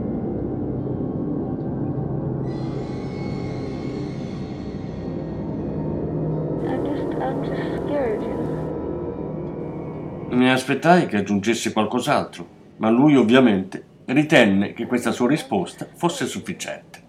Mi 10.30 10.50
aspettai 10.50 11.08
che 11.08 11.18
aggiungesse 11.18 11.74
qualcos'altro, 11.74 12.48
ma 12.78 12.90
lui 12.90 13.16
ovviamente 13.16 13.84
ritenne 14.06 14.74
che 14.74 14.86
questa 14.86 15.12
sua 15.12 15.28
risposta 15.28 15.88
fosse 15.94 16.26
sufficiente. 16.26 17.00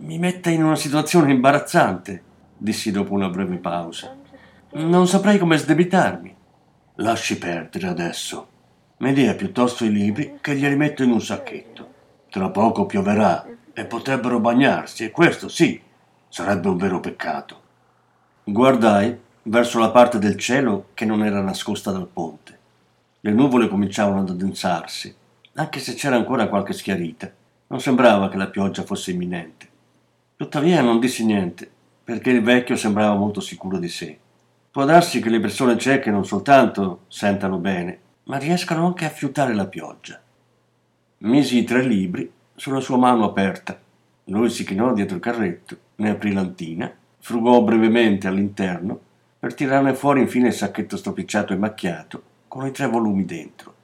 Mi 0.00 0.18
mette 0.18 0.50
in 0.50 0.64
una 0.64 0.76
situazione 0.76 1.32
imbarazzante, 1.32 2.22
dissi 2.56 2.90
dopo 2.90 3.12
una 3.12 3.28
breve 3.28 3.56
pausa. 3.56 4.16
Non 4.72 5.06
saprei 5.06 5.38
come 5.38 5.56
sdebitarmi. 5.56 6.34
Lasci 6.96 7.38
perdere 7.38 7.86
adesso. 7.88 8.48
Mi 8.98 9.12
dia 9.12 9.34
piuttosto 9.34 9.84
i 9.84 9.92
libri 9.92 10.38
che 10.40 10.54
glieli 10.54 10.76
metto 10.76 11.02
in 11.02 11.10
un 11.10 11.20
sacchetto. 11.20 11.92
Tra 12.30 12.50
poco 12.50 12.86
pioverà 12.86 13.46
e 13.72 13.84
potrebbero 13.84 14.40
bagnarsi, 14.40 15.04
e 15.04 15.10
questo 15.10 15.48
sì, 15.48 15.80
sarebbe 16.28 16.68
un 16.68 16.76
vero 16.76 17.00
peccato. 17.00 17.62
Guardai 18.46 19.18
verso 19.44 19.78
la 19.78 19.90
parte 19.90 20.18
del 20.18 20.36
cielo 20.36 20.88
che 20.92 21.06
non 21.06 21.24
era 21.24 21.40
nascosta 21.40 21.90
dal 21.90 22.06
ponte. 22.06 22.58
Le 23.20 23.32
nuvole 23.32 23.68
cominciavano 23.68 24.20
ad 24.20 24.28
addensarsi, 24.28 25.14
anche 25.54 25.80
se 25.80 25.94
c'era 25.94 26.16
ancora 26.16 26.48
qualche 26.48 26.74
schiarita. 26.74 27.32
Non 27.68 27.80
sembrava 27.80 28.28
che 28.28 28.36
la 28.36 28.48
pioggia 28.48 28.82
fosse 28.82 29.12
imminente. 29.12 29.66
Tuttavia 30.36 30.82
non 30.82 31.00
dissi 31.00 31.24
niente, 31.24 31.70
perché 32.04 32.32
il 32.32 32.42
vecchio 32.42 32.76
sembrava 32.76 33.14
molto 33.14 33.40
sicuro 33.40 33.78
di 33.78 33.88
sé. 33.88 34.18
Può 34.70 34.84
darsi 34.84 35.20
che 35.20 35.30
le 35.30 35.40
persone 35.40 35.78
cieche 35.78 36.10
non 36.10 36.26
soltanto 36.26 37.04
sentano 37.08 37.56
bene, 37.56 37.98
ma 38.24 38.36
riescano 38.36 38.84
anche 38.84 39.06
a 39.06 39.10
fiutare 39.10 39.54
la 39.54 39.68
pioggia. 39.68 40.20
Misi 41.20 41.60
i 41.60 41.64
tre 41.64 41.82
libri 41.82 42.30
sulla 42.54 42.80
sua 42.80 42.98
mano 42.98 43.24
aperta. 43.24 43.80
Lui 44.24 44.50
si 44.50 44.66
chinò 44.66 44.92
dietro 44.92 45.16
il 45.16 45.22
carretto, 45.22 45.78
ne 45.96 46.10
aprì 46.10 46.34
l'antina, 46.34 46.94
frugò 47.24 47.62
brevemente 47.62 48.28
all'interno 48.28 49.00
per 49.38 49.54
tirarne 49.54 49.94
fuori 49.94 50.20
infine 50.20 50.48
il 50.48 50.52
sacchetto 50.52 50.98
stropicciato 50.98 51.54
e 51.54 51.56
macchiato 51.56 52.22
con 52.48 52.66
i 52.66 52.70
tre 52.70 52.86
volumi 52.86 53.24
dentro. 53.24 53.74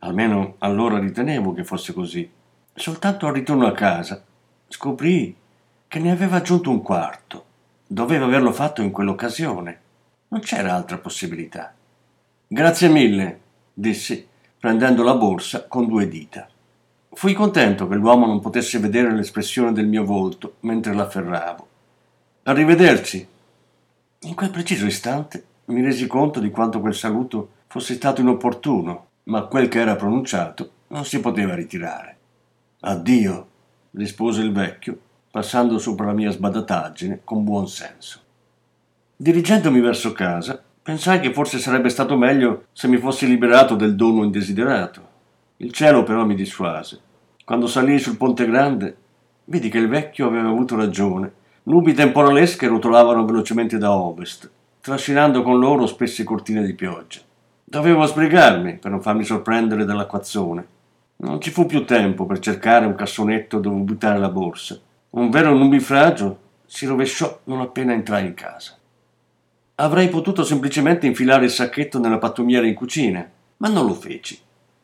Almeno 0.00 0.56
allora 0.58 0.98
ritenevo 0.98 1.52
che 1.52 1.62
fosse 1.62 1.92
così. 1.92 2.28
Soltanto 2.74 3.28
al 3.28 3.34
ritorno 3.34 3.68
a 3.68 3.72
casa 3.72 4.20
scoprì 4.66 5.32
che 5.86 5.98
ne 6.00 6.10
aveva 6.10 6.38
aggiunto 6.38 6.70
un 6.70 6.82
quarto. 6.82 7.44
Doveva 7.86 8.24
averlo 8.24 8.50
fatto 8.50 8.82
in 8.82 8.90
quell'occasione. 8.90 9.80
Non 10.26 10.40
c'era 10.40 10.74
altra 10.74 10.98
possibilità. 10.98 11.72
Grazie 12.48 12.88
mille, 12.88 13.40
dissi, 13.72 14.26
prendendo 14.58 15.04
la 15.04 15.14
borsa 15.14 15.68
con 15.68 15.86
due 15.86 16.08
dita. 16.08 16.48
Fui 17.10 17.32
contento 17.32 17.86
che 17.86 17.94
l'uomo 17.94 18.26
non 18.26 18.40
potesse 18.40 18.80
vedere 18.80 19.14
l'espressione 19.14 19.72
del 19.72 19.86
mio 19.86 20.04
volto 20.04 20.56
mentre 20.60 20.94
l'afferravo. 20.94 21.68
Arrivederci. 22.48 23.28
In 24.20 24.34
quel 24.34 24.48
preciso 24.48 24.86
istante 24.86 25.44
mi 25.66 25.82
resi 25.82 26.06
conto 26.06 26.40
di 26.40 26.48
quanto 26.48 26.80
quel 26.80 26.94
saluto 26.94 27.50
fosse 27.66 27.92
stato 27.92 28.22
inopportuno, 28.22 29.08
ma 29.24 29.42
quel 29.42 29.68
che 29.68 29.80
era 29.80 29.96
pronunciato 29.96 30.70
non 30.86 31.04
si 31.04 31.20
poteva 31.20 31.54
ritirare. 31.54 32.16
Addio, 32.80 33.48
rispose 33.90 34.40
il 34.40 34.52
vecchio, 34.52 34.98
passando 35.30 35.78
sopra 35.78 36.06
la 36.06 36.14
mia 36.14 36.30
sbadataggine 36.30 37.20
con 37.22 37.44
buon 37.44 37.68
senso. 37.68 38.18
Dirigendomi 39.14 39.80
verso 39.80 40.12
casa, 40.12 40.58
pensai 40.82 41.20
che 41.20 41.34
forse 41.34 41.58
sarebbe 41.58 41.90
stato 41.90 42.16
meglio 42.16 42.68
se 42.72 42.88
mi 42.88 42.96
fossi 42.96 43.26
liberato 43.26 43.74
del 43.74 43.94
dono 43.94 44.24
indesiderato. 44.24 45.06
Il 45.58 45.70
cielo 45.72 46.02
però 46.02 46.24
mi 46.24 46.34
dissuase. 46.34 46.98
Quando 47.44 47.66
salii 47.66 47.98
sul 47.98 48.16
Ponte 48.16 48.46
Grande, 48.46 48.96
vidi 49.44 49.68
che 49.68 49.76
il 49.76 49.88
vecchio 49.88 50.26
aveva 50.26 50.48
avuto 50.48 50.76
ragione. 50.76 51.32
Nubi 51.68 51.92
temporalesche 51.92 52.66
rotolavano 52.66 53.26
velocemente 53.26 53.76
da 53.76 53.92
ovest, 53.92 54.50
trascinando 54.80 55.42
con 55.42 55.58
loro 55.58 55.86
spesse 55.86 56.24
cortine 56.24 56.64
di 56.64 56.72
pioggia. 56.72 57.20
Dovevo 57.62 58.06
sbrigarmi 58.06 58.78
per 58.78 58.90
non 58.90 59.02
farmi 59.02 59.22
sorprendere 59.22 59.84
dall'acquazzone. 59.84 60.66
Non 61.16 61.42
ci 61.42 61.50
fu 61.50 61.66
più 61.66 61.84
tempo 61.84 62.24
per 62.24 62.38
cercare 62.38 62.86
un 62.86 62.94
cassonetto 62.94 63.58
dove 63.58 63.80
buttare 63.80 64.18
la 64.18 64.30
borsa. 64.30 64.80
Un 65.10 65.28
vero 65.28 65.54
nubifragio 65.54 66.38
si 66.64 66.86
rovesciò 66.86 67.40
non 67.44 67.60
appena 67.60 67.92
entrai 67.92 68.24
in 68.24 68.34
casa. 68.34 68.74
Avrei 69.74 70.08
potuto 70.08 70.44
semplicemente 70.44 71.06
infilare 71.06 71.44
il 71.44 71.50
sacchetto 71.50 71.98
nella 71.98 72.16
pattumiera 72.16 72.66
in 72.66 72.72
cucina, 72.72 73.28
ma 73.58 73.68
non 73.68 73.84
lo 73.84 73.92
feci. 73.92 74.40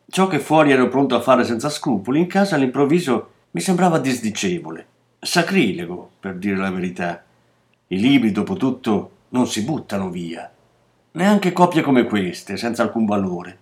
Ciò 0.07 0.27
che 0.27 0.37
fuori 0.37 0.71
ero 0.71 0.87
pronto 0.89 1.15
a 1.15 1.21
fare 1.21 1.45
senza 1.45 1.69
scrupoli, 1.69 2.19
in 2.19 2.27
casa 2.27 2.53
all'improvviso 2.53 3.31
mi 3.49 3.61
sembrava 3.61 3.97
disdicevole, 3.97 4.85
sacrilego, 5.25 6.11
per 6.19 6.35
dire 6.35 6.57
la 6.57 6.71
verità. 6.71 7.23
I 7.87 7.99
libri, 7.99 8.31
dopo 8.31 8.55
tutto, 8.55 9.11
non 9.29 9.47
si 9.47 9.63
buttano 9.63 10.09
via 10.09 10.49
neanche 11.15 11.53
copie 11.53 11.81
come 11.81 12.05
queste, 12.05 12.57
senza 12.57 12.83
alcun 12.83 13.05
valore. 13.05 13.57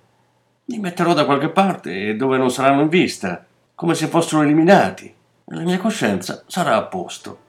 Li 0.65 0.79
metterò 0.79 1.13
da 1.13 1.25
qualche 1.25 1.49
parte 1.49 2.15
dove 2.15 2.37
non 2.37 2.51
saranno 2.51 2.81
in 2.81 2.89
vista, 2.89 3.45
come 3.75 3.95
se 3.95 4.07
fossero 4.07 4.41
eliminati, 4.41 5.13
la 5.45 5.61
mia 5.61 5.77
coscienza 5.77 6.43
sarà 6.47 6.75
a 6.75 6.83
posto. 6.83 7.39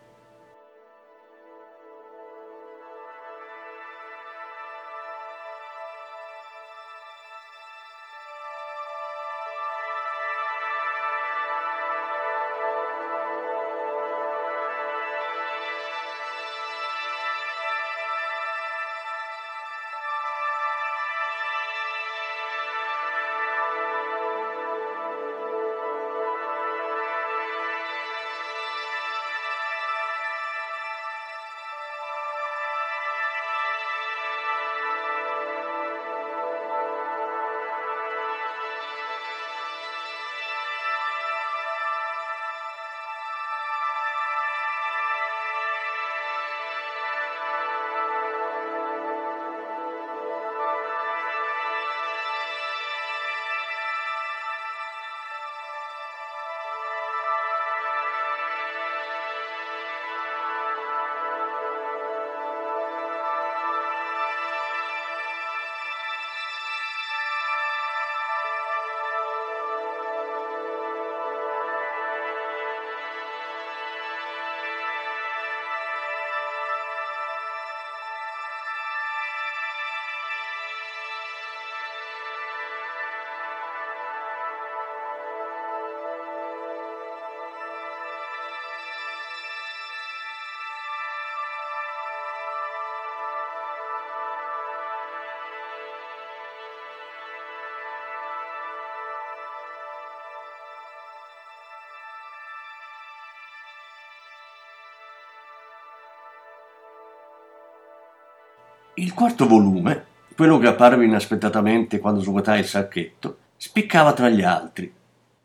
Il 108.97 109.13
quarto 109.13 109.49
volume, 109.49 110.04
quello 110.37 110.57
che 110.59 110.69
apparve 110.69 111.04
inaspettatamente 111.04 111.99
quando 111.99 112.21
svuotai 112.21 112.61
il 112.61 112.67
sacchetto, 112.67 113.39
spiccava 113.57 114.13
tra 114.13 114.28
gli 114.28 114.43
altri. 114.43 114.93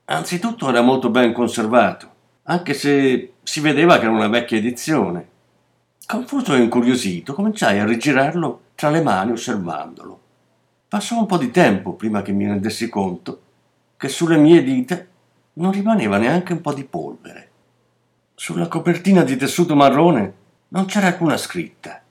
Anzitutto 0.05 0.69
era 0.69 0.81
molto 0.81 1.09
ben 1.09 1.33
conservato, 1.33 2.11
anche 2.43 2.75
se 2.75 3.33
si 3.41 3.59
vedeva 3.59 3.97
che 3.97 4.05
era 4.05 4.13
una 4.13 4.27
vecchia 4.27 4.57
edizione. 4.57 5.27
Confuso 6.05 6.53
e 6.53 6.61
incuriosito, 6.61 7.33
cominciai 7.33 7.79
a 7.79 7.85
rigirarlo 7.85 8.61
tra 8.75 8.91
le 8.91 9.01
mani 9.01 9.31
osservandolo. 9.31 10.19
Passò 10.87 11.17
un 11.17 11.25
po' 11.25 11.37
di 11.37 11.49
tempo 11.49 11.93
prima 11.93 12.21
che 12.21 12.31
mi 12.31 12.45
rendessi 12.45 12.87
conto 12.87 13.41
che 13.97 14.09
sulle 14.09 14.37
mie 14.37 14.61
dita 14.61 15.03
non 15.53 15.71
rimaneva 15.71 16.19
neanche 16.19 16.53
un 16.53 16.61
po' 16.61 16.73
di 16.73 16.83
polvere. 16.83 17.49
Sulla 18.35 18.67
copertina 18.67 19.23
di 19.23 19.35
tessuto 19.37 19.75
marrone 19.75 20.33
non 20.67 20.85
c'era 20.85 21.07
alcuna 21.07 21.35
scritta 21.35 22.03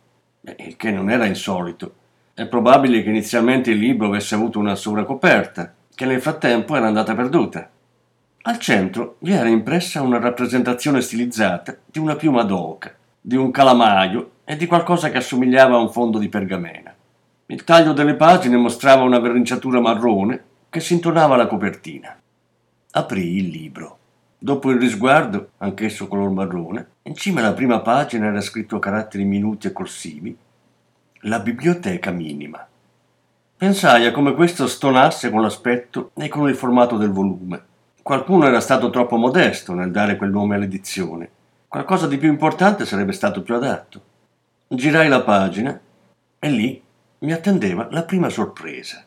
il 0.56 0.76
che 0.76 0.90
non 0.90 1.10
era 1.10 1.26
insolito. 1.26 1.94
È 2.34 2.46
probabile 2.46 3.02
che 3.02 3.08
inizialmente 3.08 3.70
il 3.70 3.78
libro 3.78 4.06
avesse 4.06 4.34
avuto 4.34 4.58
una 4.58 4.74
sovracoperta, 4.74 5.74
che 5.94 6.04
nel 6.06 6.20
frattempo 6.20 6.76
era 6.76 6.86
andata 6.86 7.14
perduta. 7.14 7.68
Al 8.42 8.58
centro 8.58 9.16
vi 9.20 9.32
era 9.32 9.48
impressa 9.48 10.00
una 10.00 10.20
rappresentazione 10.20 11.00
stilizzata 11.00 11.76
di 11.84 11.98
una 11.98 12.16
piuma 12.16 12.44
d'oca, 12.44 12.94
di 13.20 13.36
un 13.36 13.50
calamaio 13.50 14.30
e 14.44 14.56
di 14.56 14.66
qualcosa 14.66 15.10
che 15.10 15.18
assomigliava 15.18 15.76
a 15.76 15.80
un 15.80 15.90
fondo 15.90 16.18
di 16.18 16.28
pergamena. 16.28 16.94
Il 17.46 17.64
taglio 17.64 17.92
delle 17.92 18.14
pagine 18.14 18.56
mostrava 18.56 19.02
una 19.02 19.18
verniciatura 19.18 19.80
marrone 19.80 20.44
che 20.70 20.80
si 20.80 20.94
intonava 20.94 21.34
alla 21.34 21.46
copertina. 21.46 22.16
Aprì 22.92 23.36
il 23.36 23.48
libro. 23.48 23.97
Dopo 24.40 24.70
il 24.70 24.78
risguardo, 24.78 25.50
anch'esso 25.58 26.06
color 26.06 26.30
marrone, 26.30 26.86
in 27.02 27.16
cima 27.16 27.40
alla 27.40 27.54
prima 27.54 27.80
pagina 27.80 28.26
era 28.26 28.40
scritto 28.40 28.76
a 28.76 28.78
caratteri 28.78 29.24
minuti 29.24 29.66
e 29.66 29.72
corsivi 29.72 30.36
La 31.22 31.40
biblioteca 31.40 32.12
minima. 32.12 32.64
Pensai 33.56 34.06
a 34.06 34.12
come 34.12 34.34
questo 34.34 34.68
stonasse 34.68 35.30
con 35.30 35.42
l'aspetto 35.42 36.12
e 36.14 36.28
con 36.28 36.48
il 36.48 36.54
formato 36.54 36.96
del 36.96 37.10
volume. 37.10 37.60
Qualcuno 38.00 38.46
era 38.46 38.60
stato 38.60 38.90
troppo 38.90 39.16
modesto 39.16 39.74
nel 39.74 39.90
dare 39.90 40.14
quel 40.14 40.30
nome 40.30 40.54
all'edizione. 40.54 41.28
Qualcosa 41.66 42.06
di 42.06 42.16
più 42.16 42.28
importante 42.28 42.86
sarebbe 42.86 43.12
stato 43.12 43.42
più 43.42 43.56
adatto. 43.56 44.00
Girai 44.68 45.08
la 45.08 45.22
pagina 45.22 45.80
e 46.38 46.48
lì 46.48 46.80
mi 47.18 47.32
attendeva 47.32 47.88
la 47.90 48.04
prima 48.04 48.28
sorpresa. 48.28 49.02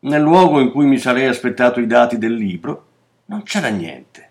Nel 0.00 0.22
luogo 0.22 0.58
in 0.60 0.70
cui 0.70 0.86
mi 0.86 0.96
sarei 0.96 1.26
aspettato 1.26 1.80
i 1.80 1.86
dati 1.86 2.16
del 2.16 2.32
libro 2.32 2.86
non 3.26 3.42
c'era 3.42 3.68
niente. 3.68 4.30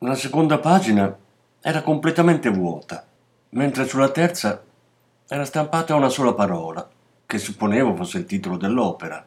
La 0.00 0.14
seconda 0.14 0.58
pagina 0.58 1.16
era 1.58 1.80
completamente 1.80 2.50
vuota, 2.50 3.02
mentre 3.50 3.88
sulla 3.88 4.10
terza 4.10 4.62
era 5.26 5.46
stampata 5.46 5.94
una 5.94 6.10
sola 6.10 6.34
parola, 6.34 6.86
che 7.24 7.38
supponevo 7.38 7.94
fosse 7.96 8.18
il 8.18 8.26
titolo 8.26 8.58
dell'opera. 8.58 9.24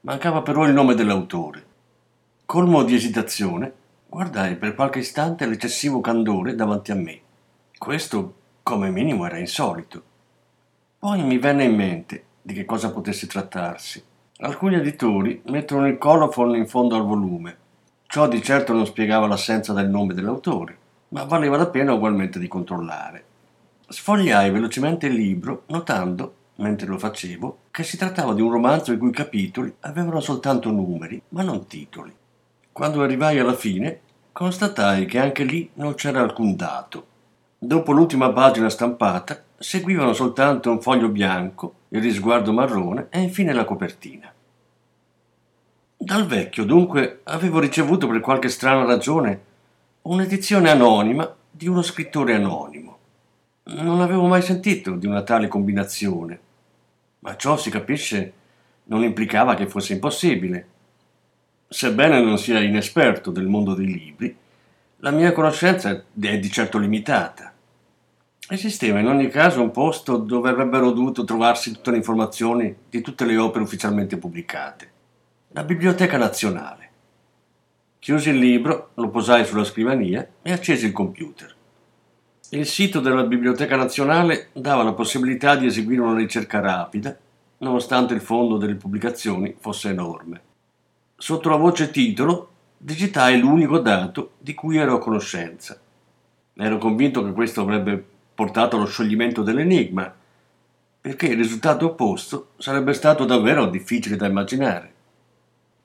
Mancava 0.00 0.42
però 0.42 0.66
il 0.66 0.72
nome 0.72 0.96
dell'autore. 0.96 1.64
Colmo 2.44 2.82
di 2.82 2.96
esitazione, 2.96 3.72
guardai 4.08 4.56
per 4.56 4.74
qualche 4.74 4.98
istante 4.98 5.46
l'eccessivo 5.46 6.00
candore 6.00 6.56
davanti 6.56 6.90
a 6.90 6.96
me. 6.96 7.20
Questo, 7.78 8.34
come 8.64 8.90
minimo, 8.90 9.26
era 9.26 9.38
insolito. 9.38 10.02
Poi 10.98 11.22
mi 11.22 11.38
venne 11.38 11.62
in 11.62 11.76
mente 11.76 12.24
di 12.42 12.52
che 12.52 12.64
cosa 12.64 12.90
potesse 12.90 13.28
trattarsi. 13.28 14.02
Alcuni 14.38 14.74
editori 14.74 15.40
mettono 15.44 15.86
il 15.86 15.98
colophon 15.98 16.56
in 16.56 16.66
fondo 16.66 16.96
al 16.96 17.06
volume. 17.06 17.59
Ciò 18.12 18.26
di 18.26 18.42
certo 18.42 18.72
non 18.72 18.86
spiegava 18.86 19.28
l'assenza 19.28 19.72
del 19.72 19.88
nome 19.88 20.14
dell'autore, 20.14 20.76
ma 21.10 21.22
valeva 21.22 21.56
la 21.56 21.68
pena 21.68 21.92
ugualmente 21.92 22.40
di 22.40 22.48
controllare. 22.48 23.24
Sfogliai 23.86 24.50
velocemente 24.50 25.06
il 25.06 25.14
libro, 25.14 25.62
notando, 25.66 26.34
mentre 26.56 26.88
lo 26.88 26.98
facevo, 26.98 27.58
che 27.70 27.84
si 27.84 27.96
trattava 27.96 28.34
di 28.34 28.40
un 28.40 28.50
romanzo 28.50 28.90
i 28.90 28.98
cui 28.98 29.12
capitoli 29.12 29.72
avevano 29.82 30.18
soltanto 30.18 30.72
numeri, 30.72 31.22
ma 31.28 31.44
non 31.44 31.68
titoli. 31.68 32.12
Quando 32.72 33.00
arrivai 33.00 33.38
alla 33.38 33.54
fine, 33.54 34.00
constatai 34.32 35.06
che 35.06 35.20
anche 35.20 35.44
lì 35.44 35.70
non 35.74 35.94
c'era 35.94 36.20
alcun 36.20 36.56
dato. 36.56 37.06
Dopo 37.56 37.92
l'ultima 37.92 38.32
pagina 38.32 38.68
stampata, 38.68 39.40
seguivano 39.56 40.14
soltanto 40.14 40.68
un 40.68 40.82
foglio 40.82 41.10
bianco, 41.10 41.74
il 41.90 42.02
risguardo 42.02 42.52
marrone 42.52 43.06
e 43.08 43.20
infine 43.20 43.52
la 43.52 43.64
copertina. 43.64 44.34
Dal 46.02 46.24
vecchio, 46.24 46.64
dunque, 46.64 47.20
avevo 47.24 47.60
ricevuto 47.60 48.06
per 48.08 48.20
qualche 48.20 48.48
strana 48.48 48.86
ragione 48.86 49.40
un'edizione 50.00 50.70
anonima 50.70 51.30
di 51.50 51.68
uno 51.68 51.82
scrittore 51.82 52.32
anonimo. 52.34 52.98
Non 53.64 54.00
avevo 54.00 54.26
mai 54.26 54.40
sentito 54.40 54.96
di 54.96 55.06
una 55.06 55.22
tale 55.22 55.46
combinazione, 55.46 56.40
ma 57.18 57.36
ciò 57.36 57.58
si 57.58 57.68
capisce 57.68 58.32
non 58.84 59.02
implicava 59.02 59.54
che 59.54 59.66
fosse 59.66 59.92
impossibile. 59.92 60.68
Sebbene 61.68 62.22
non 62.22 62.38
sia 62.38 62.60
inesperto 62.60 63.30
del 63.30 63.46
mondo 63.46 63.74
dei 63.74 63.92
libri, 63.92 64.34
la 65.00 65.10
mia 65.10 65.32
conoscenza 65.32 65.90
è 65.90 66.38
di 66.38 66.50
certo 66.50 66.78
limitata. 66.78 67.52
Esisteva 68.48 69.00
in 69.00 69.06
ogni 69.06 69.28
caso 69.28 69.60
un 69.60 69.70
posto 69.70 70.16
dove 70.16 70.48
avrebbero 70.48 70.92
dovuto 70.92 71.24
trovarsi 71.24 71.72
tutte 71.72 71.90
le 71.90 71.98
informazioni 71.98 72.74
di 72.88 73.02
tutte 73.02 73.26
le 73.26 73.36
opere 73.36 73.64
ufficialmente 73.64 74.16
pubblicate. 74.16 74.92
La 75.52 75.64
Biblioteca 75.64 76.16
Nazionale. 76.16 76.90
Chiusi 77.98 78.30
il 78.30 78.38
libro, 78.38 78.90
lo 78.94 79.08
posai 79.08 79.44
sulla 79.44 79.64
scrivania 79.64 80.24
e 80.42 80.52
accesi 80.52 80.86
il 80.86 80.92
computer. 80.92 81.52
Il 82.50 82.64
sito 82.66 83.00
della 83.00 83.24
Biblioteca 83.24 83.74
Nazionale 83.74 84.50
dava 84.52 84.84
la 84.84 84.92
possibilità 84.92 85.56
di 85.56 85.66
eseguire 85.66 86.02
una 86.02 86.16
ricerca 86.16 86.60
rapida, 86.60 87.18
nonostante 87.58 88.14
il 88.14 88.20
fondo 88.20 88.58
delle 88.58 88.76
pubblicazioni 88.76 89.56
fosse 89.58 89.88
enorme. 89.88 90.40
Sotto 91.16 91.48
la 91.48 91.56
voce 91.56 91.90
titolo 91.90 92.50
digitai 92.76 93.40
l'unico 93.40 93.80
dato 93.80 94.34
di 94.38 94.54
cui 94.54 94.76
ero 94.76 94.94
a 94.94 95.00
conoscenza. 95.00 95.80
Ero 96.54 96.78
convinto 96.78 97.24
che 97.24 97.32
questo 97.32 97.62
avrebbe 97.62 98.00
portato 98.36 98.76
allo 98.76 98.86
scioglimento 98.86 99.42
dell'enigma, 99.42 100.14
perché 101.00 101.26
il 101.26 101.36
risultato 101.36 101.86
opposto 101.86 102.50
sarebbe 102.56 102.92
stato 102.92 103.24
davvero 103.24 103.66
difficile 103.66 104.14
da 104.14 104.28
immaginare. 104.28 104.98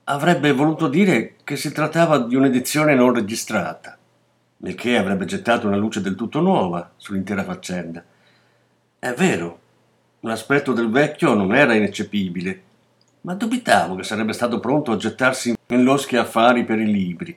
Avrebbe 0.08 0.52
voluto 0.52 0.88
dire 0.88 1.34
che 1.44 1.56
si 1.56 1.72
trattava 1.72 2.20
di 2.20 2.36
un'edizione 2.36 2.94
non 2.94 3.12
registrata, 3.12 3.98
il 4.58 4.76
che 4.76 4.98
avrebbe 4.98 5.26
gettato 5.26 5.66
una 5.66 5.78
luce 5.78 6.00
del 6.00 6.14
tutto 6.14 6.42
nuova 6.42 6.92
sull'intera 6.96 7.44
faccenda. 7.44 8.04
È 9.00 9.14
vero, 9.14 9.60
l'aspetto 10.20 10.74
del 10.74 10.92
vecchio 10.92 11.34
non 11.34 11.56
era 11.56 11.74
ineccepibile, 11.74 12.62
ma 13.22 13.34
dubitavo 13.34 13.96
che 13.96 14.04
sarebbe 14.04 14.34
stato 14.34 14.60
pronto 14.60 14.92
a 14.92 14.98
gettarsi 14.98 15.56
in 15.66 15.84
loschi 15.84 16.18
affari 16.18 16.66
per 16.66 16.80
i 16.80 16.92
libri. 16.92 17.36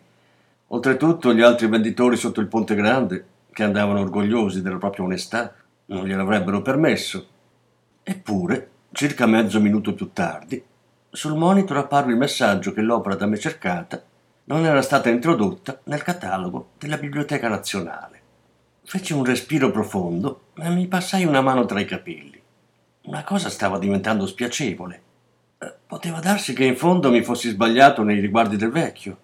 Oltretutto 0.67 1.33
gli 1.33 1.41
altri 1.41 1.69
venditori 1.69 2.19
sotto 2.19 2.43
il 2.43 2.49
Ponte 2.49 2.75
Grande 2.75 3.27
che 3.51 3.63
andavano 3.63 4.01
orgogliosi 4.01 4.61
della 4.61 4.77
propria 4.77 5.07
onestà, 5.07 5.55
non 5.87 6.05
gliel'avrebbero 6.05 6.61
permesso. 6.61 7.29
Eppure, 8.03 8.71
circa 8.93 9.25
mezzo 9.25 9.59
minuto 9.59 9.95
più 9.95 10.11
tardi, 10.13 10.63
sul 11.11 11.37
monitor 11.37 11.79
apparve 11.79 12.12
il 12.12 12.18
messaggio 12.18 12.73
che 12.73 12.83
l'opera 12.83 13.14
da 13.14 13.27
me 13.27 13.38
cercata 13.38 14.03
non 14.44 14.64
era 14.64 14.83
stata 14.83 15.09
introdotta 15.09 15.81
nel 15.85 16.03
catalogo 16.03 16.71
della 16.79 16.97
Biblioteca 16.97 17.49
Nazionale. 17.49 18.21
Feci 18.85 19.12
un 19.12 19.25
respiro 19.25 19.71
profondo 19.71 20.49
e 20.57 20.68
mi 20.71 20.87
passai 20.87 21.25
una 21.25 21.40
mano 21.40 21.66
tra 21.66 21.81
i 21.81 21.85
capelli. 21.85 22.40
Una 23.03 23.25
cosa 23.25 23.49
stava 23.51 23.79
diventando 23.79 24.27
spiacevole. 24.27 25.03
Eh, 25.59 25.75
poteva 25.87 26.21
darsi 26.21 26.53
che 26.53 26.64
in 26.64 26.77
fondo 26.77 27.11
mi 27.11 27.23
fossi 27.23 27.51
sbagliato 27.51 28.03
nei 28.03 28.21
riguardi 28.21 28.57
del 28.57 28.71
vecchio. 28.71 29.18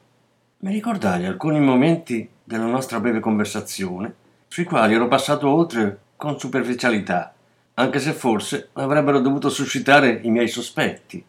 Mi 0.58 0.72
ricordai 0.72 1.26
alcuni 1.26 1.60
momenti 1.60 2.28
della 2.42 2.66
nostra 2.66 3.00
breve 3.00 3.20
conversazione 3.20 4.14
sui 4.48 4.64
quali 4.64 4.94
ero 4.94 5.08
passato 5.08 5.48
oltre 5.48 5.98
con 6.16 6.38
superficialità, 6.38 7.34
anche 7.74 7.98
se 7.98 8.12
forse 8.12 8.68
avrebbero 8.74 9.20
dovuto 9.20 9.48
suscitare 9.48 10.20
i 10.22 10.30
miei 10.30 10.48
sospetti. 10.48 11.24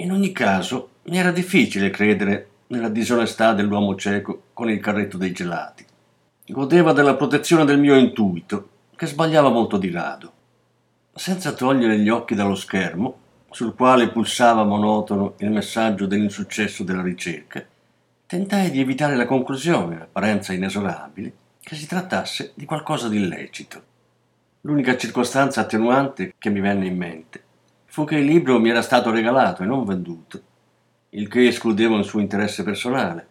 In 0.00 0.12
ogni 0.12 0.32
caso, 0.32 0.92
mi 1.04 1.18
era 1.18 1.30
difficile 1.30 1.90
credere 1.90 2.48
nella 2.68 2.88
disonestà 2.88 3.52
dell'uomo 3.52 3.96
cieco 3.96 4.44
con 4.54 4.70
il 4.70 4.80
carretto 4.80 5.18
dei 5.18 5.32
gelati. 5.32 5.84
Godeva 6.46 6.94
della 6.94 7.16
protezione 7.16 7.66
del 7.66 7.78
mio 7.78 7.94
intuito, 7.96 8.68
che 8.96 9.04
sbagliava 9.04 9.50
molto 9.50 9.76
di 9.76 9.90
rado. 9.90 10.32
Senza 11.14 11.52
togliere 11.52 11.98
gli 11.98 12.08
occhi 12.08 12.34
dallo 12.34 12.54
schermo, 12.54 13.18
sul 13.50 13.74
quale 13.74 14.08
pulsava 14.08 14.64
monotono 14.64 15.34
il 15.40 15.50
messaggio 15.50 16.06
dell'insuccesso 16.06 16.82
della 16.82 17.02
ricerca, 17.02 17.62
tentai 18.24 18.70
di 18.70 18.80
evitare 18.80 19.16
la 19.16 19.26
conclusione, 19.26 20.00
apparenza 20.00 20.54
inesorabile, 20.54 21.32
che 21.60 21.74
si 21.76 21.86
trattasse 21.86 22.52
di 22.54 22.64
qualcosa 22.64 23.10
di 23.10 23.18
illecito. 23.18 23.82
L'unica 24.62 24.96
circostanza 24.96 25.60
attenuante 25.60 26.32
che 26.38 26.48
mi 26.48 26.60
venne 26.60 26.86
in 26.86 26.96
mente 26.96 27.48
fu 27.90 28.04
che 28.04 28.16
il 28.16 28.24
libro 28.24 28.60
mi 28.60 28.70
era 28.70 28.82
stato 28.82 29.10
regalato 29.10 29.64
e 29.64 29.66
non 29.66 29.84
venduto, 29.84 30.40
il 31.10 31.26
che 31.26 31.48
escludeva 31.48 31.96
un 31.96 32.04
suo 32.04 32.20
interesse 32.20 32.62
personale. 32.62 33.26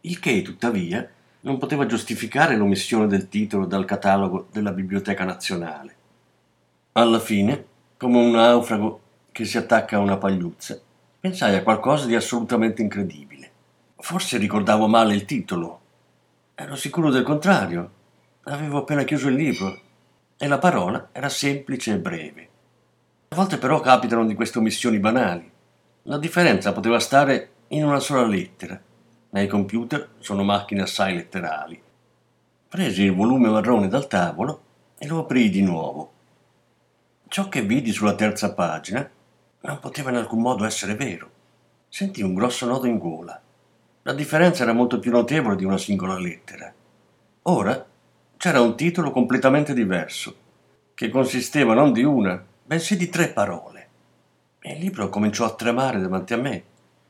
Il 0.00 0.18
che, 0.18 0.40
tuttavia, 0.40 1.06
non 1.42 1.58
poteva 1.58 1.84
giustificare 1.84 2.56
l'omissione 2.56 3.06
del 3.06 3.28
titolo 3.28 3.66
dal 3.66 3.84
catalogo 3.84 4.48
della 4.50 4.72
Biblioteca 4.72 5.24
Nazionale. 5.24 5.94
Alla 6.92 7.20
fine, 7.20 7.66
come 7.98 8.16
un 8.16 8.30
naufrago 8.30 9.00
che 9.30 9.44
si 9.44 9.58
attacca 9.58 9.96
a 9.96 10.00
una 10.00 10.16
pagliuzza, 10.16 10.80
pensai 11.20 11.54
a 11.54 11.62
qualcosa 11.62 12.06
di 12.06 12.14
assolutamente 12.14 12.80
incredibile. 12.80 13.50
Forse 13.96 14.38
ricordavo 14.38 14.88
male 14.88 15.14
il 15.14 15.26
titolo, 15.26 15.80
Ero 16.54 16.76
sicuro 16.76 17.10
del 17.10 17.22
contrario. 17.22 17.90
Avevo 18.44 18.80
appena 18.80 19.02
chiuso 19.04 19.28
il 19.28 19.34
libro 19.34 19.80
e 20.36 20.46
la 20.46 20.58
parola 20.58 21.08
era 21.12 21.30
semplice 21.30 21.92
e 21.92 21.98
breve. 21.98 22.49
A 23.32 23.36
volte 23.36 23.58
però 23.58 23.78
capitano 23.78 24.26
di 24.26 24.34
queste 24.34 24.58
omissioni 24.58 24.98
banali. 24.98 25.48
La 26.02 26.18
differenza 26.18 26.72
poteva 26.72 26.98
stare 26.98 27.50
in 27.68 27.84
una 27.84 28.00
sola 28.00 28.26
lettera. 28.26 28.76
Nei 29.30 29.46
computer 29.46 30.14
sono 30.18 30.42
macchine 30.42 30.82
assai 30.82 31.14
letterali. 31.14 31.80
Presi 32.68 33.04
il 33.04 33.14
volume 33.14 33.48
marrone 33.48 33.86
dal 33.86 34.08
tavolo 34.08 34.62
e 34.98 35.06
lo 35.06 35.20
aprii 35.20 35.48
di 35.48 35.62
nuovo. 35.62 36.12
Ciò 37.28 37.48
che 37.48 37.62
vidi 37.62 37.92
sulla 37.92 38.16
terza 38.16 38.52
pagina 38.52 39.08
non 39.60 39.78
poteva 39.78 40.10
in 40.10 40.16
alcun 40.16 40.40
modo 40.40 40.64
essere 40.64 40.96
vero. 40.96 41.30
Sentii 41.88 42.24
un 42.24 42.34
grosso 42.34 42.66
nodo 42.66 42.88
in 42.88 42.98
gola. 42.98 43.40
La 44.02 44.12
differenza 44.12 44.64
era 44.64 44.72
molto 44.72 44.98
più 44.98 45.12
notevole 45.12 45.54
di 45.54 45.64
una 45.64 45.78
singola 45.78 46.18
lettera. 46.18 46.74
Ora 47.42 47.86
c'era 48.36 48.60
un 48.60 48.74
titolo 48.74 49.12
completamente 49.12 49.72
diverso, 49.72 50.34
che 50.94 51.08
consisteva 51.10 51.74
non 51.74 51.92
di 51.92 52.02
una, 52.02 52.48
bensì 52.70 52.96
di 52.96 53.08
tre 53.08 53.30
parole. 53.30 53.88
E 54.60 54.74
il 54.74 54.78
libro 54.78 55.08
cominciò 55.08 55.44
a 55.44 55.56
tremare 55.56 55.98
davanti 55.98 56.34
a 56.34 56.36
me, 56.36 56.62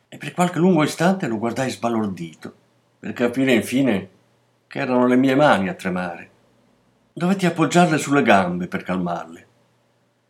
e 0.08 0.16
per 0.16 0.32
qualche 0.32 0.58
lungo 0.58 0.82
istante 0.82 1.26
lo 1.26 1.36
guardai 1.36 1.68
sbalordito, 1.68 2.54
per 2.98 3.12
capire 3.12 3.52
infine 3.52 4.08
che 4.66 4.78
erano 4.78 5.06
le 5.06 5.16
mie 5.16 5.34
mani 5.34 5.68
a 5.68 5.74
tremare. 5.74 6.30
Dovetti 7.12 7.44
appoggiarle 7.44 7.98
sulle 7.98 8.22
gambe 8.22 8.68
per 8.68 8.82
calmarle. 8.82 9.46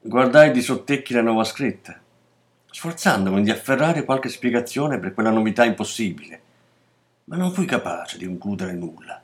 Guardai 0.00 0.50
di 0.50 0.62
sottecchi 0.62 1.14
la 1.14 1.22
nuova 1.22 1.44
scritta, 1.44 1.96
sforzandomi 2.68 3.44
di 3.44 3.52
afferrare 3.52 4.04
qualche 4.04 4.30
spiegazione 4.30 4.98
per 4.98 5.14
quella 5.14 5.30
novità 5.30 5.64
impossibile 5.64 6.40
ma 7.26 7.36
non 7.36 7.52
fui 7.52 7.66
capace 7.66 8.18
di 8.18 8.26
concludere 8.26 8.72
nulla. 8.72 9.22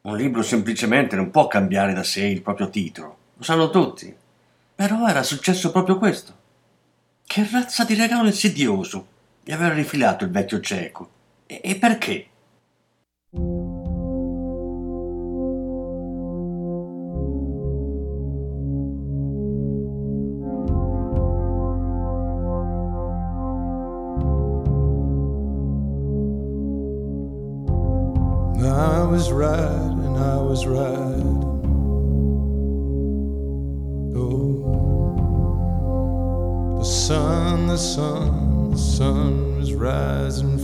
Un 0.00 0.16
libro 0.16 0.40
semplicemente 0.40 1.16
non 1.16 1.30
può 1.30 1.46
cambiare 1.46 1.92
da 1.92 2.02
sé 2.02 2.24
il 2.24 2.40
proprio 2.40 2.70
titolo, 2.70 3.18
lo 3.34 3.42
sanno 3.42 3.68
tutti. 3.68 4.16
Però 4.78 5.08
era 5.08 5.24
successo 5.24 5.72
proprio 5.72 5.98
questo. 5.98 6.32
Che 7.26 7.48
razza 7.50 7.82
di 7.82 7.96
regalo 7.96 8.28
insidioso 8.28 9.08
gli 9.42 9.50
aveva 9.50 9.74
rifilato 9.74 10.22
il 10.22 10.30
vecchio 10.30 10.60
cieco. 10.60 11.10
E, 11.46 11.60
e 11.64 11.74
perché? 11.74 12.28
was 29.10 29.32
right 29.32 29.58
and 30.06 30.16
I 30.16 30.36
was 30.36 30.64
right. 30.64 31.07
the 37.68 37.76
sun, 37.76 38.70
the 38.70 38.78
sun 38.78 39.58
was 39.58 39.74
rising 39.74 40.58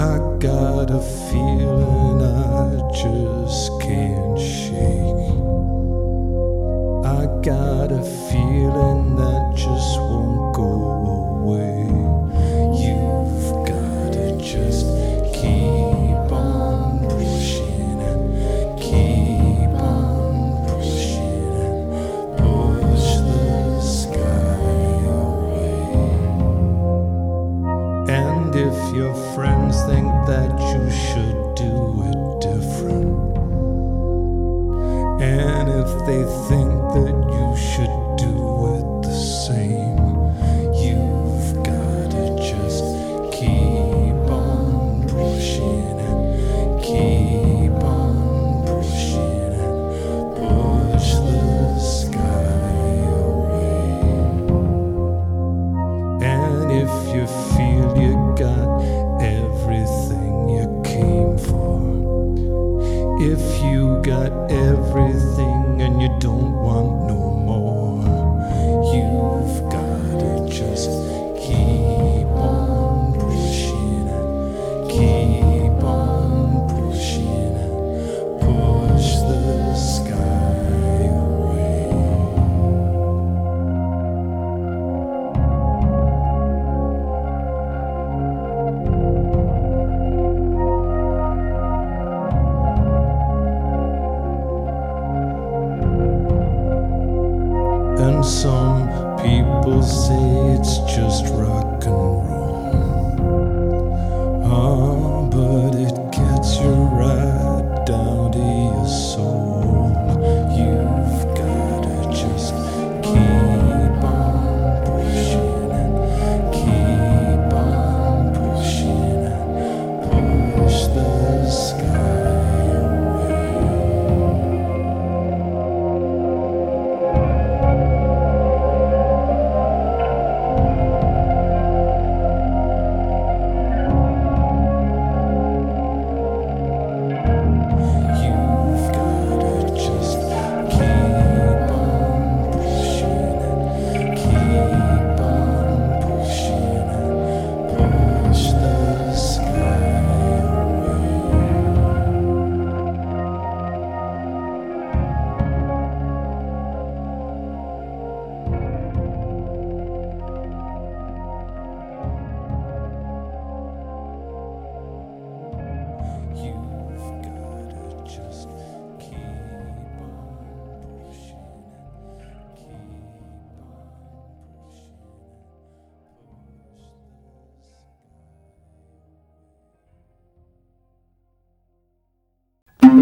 I 0.00 0.16
got 0.38 0.90
a 0.90 1.00
feeling 1.28 2.22
I 2.22 2.90
just 2.90 3.82
can't 3.82 4.40
shake. 4.40 5.36
I 7.04 7.26
got 7.42 7.92
a 7.92 8.02
feeling 8.30 9.16
that 9.16 9.52
just 9.54 10.00
won't 10.00 10.56
go 10.56 10.70
away. 11.42 11.84
You've 12.80 13.66
got 13.68 14.14
to 14.14 14.38
just 14.38 14.86
keep. 15.34 16.09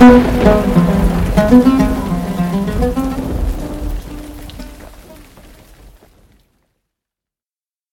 Thank 0.00 1.66
you. 1.66 1.99